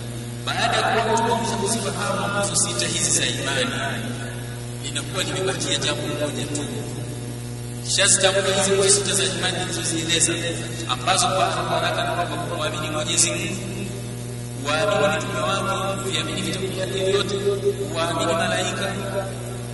[0.46, 3.70] baada ya kuwa tumekwisha kuzifahamu nguzo sita hizi za imani
[4.88, 6.64] inakuwa limebakia jambo moja tu.
[7.84, 8.08] Kisha
[8.56, 10.32] hizi nguzo sita za imani nilizozieleza
[10.88, 13.86] ambazo kwa haraka na kwamba kumwamini Mwenyezi Mungu
[14.64, 16.66] kuamini mtume wake kuamini vitabu
[17.10, 17.34] vyote
[17.92, 18.86] kuamini malaika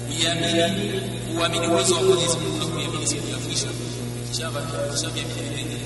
[0.09, 1.01] kuamini
[1.37, 3.67] kuamini uwezo wa Mwenyezi Mungu na kuamini siku ya mwisho.
[4.39, 4.61] Shaba
[5.01, 5.25] shaba ya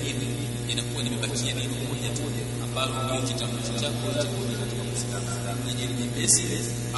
[0.03, 0.27] hili
[0.71, 2.23] inakuwa nimebakia neno moja tu
[2.63, 5.27] ambalo ndio kitambulisho chako cha kuja katika Uislamu.
[5.67, 6.43] Lenye nyepesi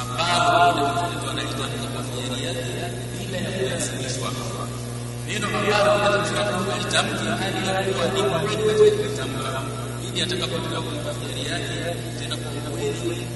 [0.00, 2.64] ambalo inakuwa analitoa kwa fahari yake
[3.18, 4.28] bila ya kulazimishwa
[5.26, 9.62] neno ambalo linataka litamke hali ya kuwa ni katika kutamka
[10.08, 11.74] ili atakapotoka kwa tafsiri yake
[12.18, 12.50] tena kwa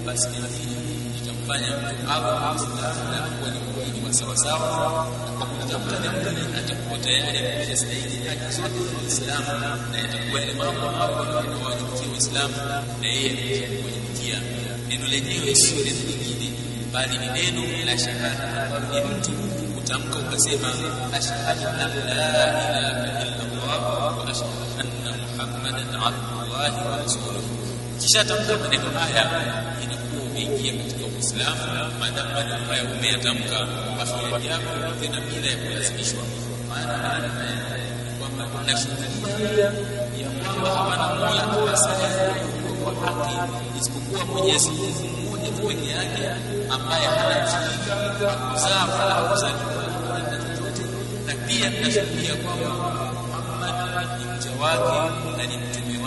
[0.06, 0.28] basi
[1.14, 5.06] litamfanya mtu awe Muislamu na kuwa ni muumini wa sawa sawa
[5.38, 9.60] kwa kutamka neno hili atakuwa tayari amekwisha stahili haki zote za Uislamu
[9.92, 12.54] na yatakuwa yale mambo ambayo yanawajibikia Uislamu
[13.00, 14.40] na yeye amekuwajibikia
[14.88, 16.48] neno lenyewe sio neno lingine
[16.92, 19.30] bali ni neno la shahada ambalo ni mtu
[19.74, 20.68] kutamka ukasema
[21.12, 27.57] ashhadu an la ilaha illa Allah wa ashhadu anna Muhammadan abdullahi wa rasuluhu
[28.00, 29.24] kisha tamka maneno haya
[29.82, 31.56] ilikuwa umeingia katika Uislamu
[32.00, 33.58] maadamu maneno haya umeyatamka.
[34.30, 34.64] Kwa hiari yako
[35.00, 36.22] tena bila ya kulazimishwa.
[36.68, 37.30] Maana
[38.18, 39.64] kwamba nashuhudia
[40.22, 42.34] ya kwamba hawana mola apasaye
[42.84, 43.36] kwa haki
[43.80, 46.22] isipokuwa Mwenyezi Mungu mmoja tu peke yake
[46.70, 50.82] ambaye hana mshirika hakuzaa wala hakuzaliwa na chochote.
[51.26, 52.68] Na pia nashuhudia kwamba
[53.58, 55.12] Muhammad ni mja wake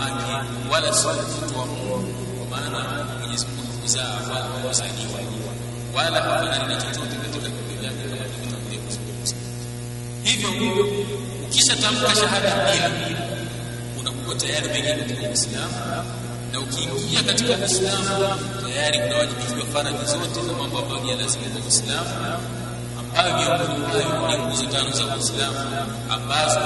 [0.02, 5.20] wake wala sio mtoto wa Mungu kwa maana Mwenyezi Mungu kuzaa wala kuzaliwa
[5.96, 9.36] wala hafanani na chochote katika viumbe yake kama tulivyotangulia kuzungumza.
[10.24, 10.50] Hivyo
[11.46, 12.50] ukishatamka shahada
[12.90, 13.16] mbili
[14.00, 15.74] unakuwa tayari umeingia katika Uislamu.
[16.52, 18.06] Na ukiingia katika Uislamu
[18.68, 22.10] tayari unawajibikiwa faradhi zote na mambo ambayo ni lazima kwa Uislamu
[23.16, 25.58] ambayo miongoni mwayo ni nguzo tano za Uislamu
[26.10, 26.60] ambazo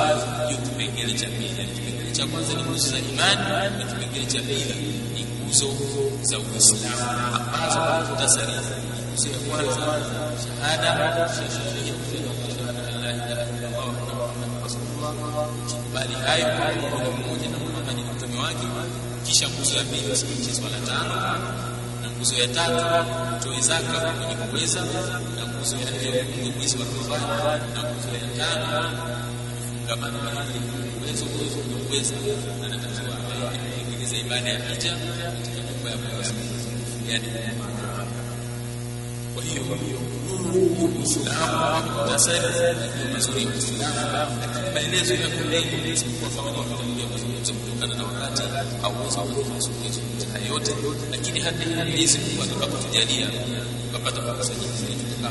[0.45, 1.67] ndio kipengele cha pili.
[1.75, 3.41] Kipengele cha kwanza ni nguzo za imani
[3.77, 4.75] na kipengele cha pili
[5.13, 5.67] ni nguzo
[6.21, 8.53] za Uislamu ambazo kwa muhtasari
[9.11, 9.81] nguzo ya kwanza
[10.43, 10.87] shahada
[11.27, 11.29] shahada
[15.65, 18.67] ukikubali hayo ni mmoja na Muhammad mtume wake
[19.23, 21.15] kisha nguzo ya pili usimamishe swala tano
[22.26, 22.82] nguzo ya tatu
[23.43, 26.86] toe zaka kwenye kuweza na nguzo ya nne ufunge mwizi wa
[27.17, 28.89] Ramadhani na nguzo ya tano
[29.69, 30.32] fungamano na
[31.01, 31.57] uwezo uwezo
[31.88, 32.15] kuweza,
[32.61, 33.15] na natakiwa
[33.51, 34.91] aendeleze ibada ya hija
[35.36, 36.55] katika nyumba ya Mwenyezi Mungu.
[37.09, 37.28] Yani
[39.36, 39.61] kwa hiyo
[40.99, 42.39] Uislamu muhtasari
[42.95, 43.47] ndio mazuri
[44.73, 45.27] maelezo ya
[45.93, 48.41] isipokuwa kama nilivyotangulia kuzungumza kutokana na wakati
[48.81, 49.17] hauwezi
[49.55, 49.99] kuzungumza
[51.11, 51.63] lakini hata
[52.43, 53.27] atakapotujalia
[53.88, 54.43] tukapata tukakaa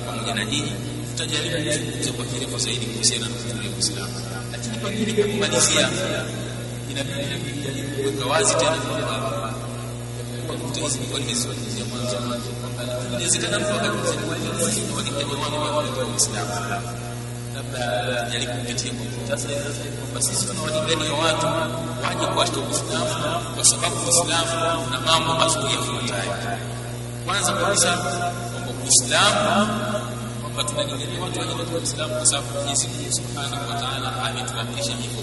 [0.06, 0.72] pamoja na nyinyi
[1.10, 3.34] tutajaribu kuzungumza kwa kirefu zaidi kuhusiana na
[5.20, 5.88] ya kumalizia
[6.90, 7.34] inabidi
[12.82, 15.36] inawezekana mtu ni kwenye
[15.76, 16.50] wale wa Uislamu
[17.54, 19.54] labda tujaribu kupitia kwa muhtasari
[20.00, 21.46] kwamba sisi tunawadanganya watu
[22.04, 23.06] waje kuashika Uislamu
[23.54, 26.32] kwa sababu Uislamu una mambo mazuri yafuatayo.
[27.26, 29.66] Kwanza kabisa kwamba Uislamu
[30.40, 35.22] kwamba tunalingania watu waje katika Uislamu kwa sababu Mwenyezi Mungu Subhanahu wa Ta'ala ametuamrisha hivyo.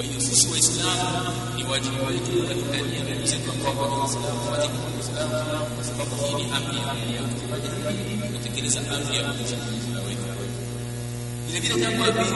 [0.00, 4.88] Kwa hiyo sisi Waislamu ni wajibu wetu kulingania ndugu zetu ambao kwa Uislamu waje katika
[4.96, 5.34] Uislamu
[5.76, 6.82] kwa sababu hii ni amri ya
[7.22, 8.38] Mungu.
[8.38, 9.44] Kutekeleza amri ya Mungu
[11.46, 12.30] vile vile jambo la pili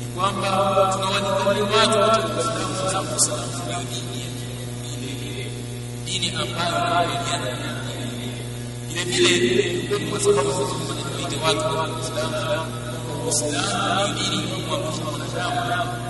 [0.00, 0.48] ni kwamba
[0.92, 4.18] tunawalingania watu katika Uislamu kwa sababu Uislamu ndio dini
[5.24, 5.44] ile
[6.04, 7.80] dini ambayo inayojadiliana
[9.04, 9.64] vile vile
[10.10, 12.36] kwa sababu tunawaita watu katika Uislamu
[13.26, 16.09] Uislamu ni dini inayomwamrisha mwanadamu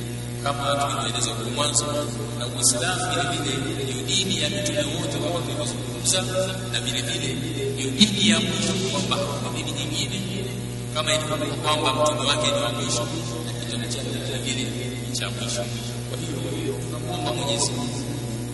[0.43, 1.85] kama tulivyoeleza huko mwanzo,
[2.39, 6.21] na Uislamu vile vile ndio dini ya mitume wote kama tulivyozungumza,
[6.71, 7.33] na vile vile
[7.73, 10.21] ndio dini ya mwisho, kwamba hakuna dini nyingine
[10.93, 13.03] kama ilivyo kwamba mtume wake ni wa mwisho
[13.45, 14.09] na kitendo chake
[14.45, 14.63] vile vile
[15.09, 15.63] ni cha mwisho.
[16.09, 17.99] Kwa hiyo tunamwomba Mwenyezi Mungu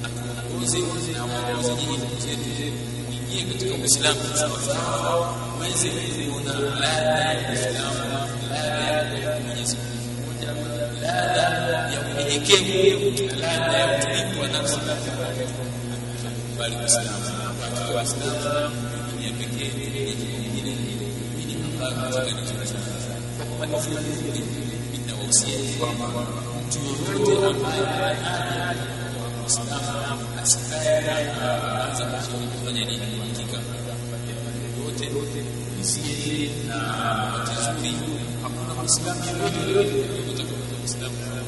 [0.05, 2.49] atuongoze na aongoze nyinyi ndugu zetu
[3.07, 5.35] muingie katika Uislamu sawasawa,
[6.31, 7.99] kuona ladha ya Uislamu,
[8.51, 10.76] ladha ya Mwenyezi Mungu
[11.17, 11.45] ladha
[11.93, 12.77] ya unyenyekevu,
[14.41, 14.97] ya nafsi ya
[36.67, 36.75] na
[37.33, 39.21] wakati nzuri hakuna Muislamu
[39.67, 40.16] yoyote
[40.95, 41.46] yoyote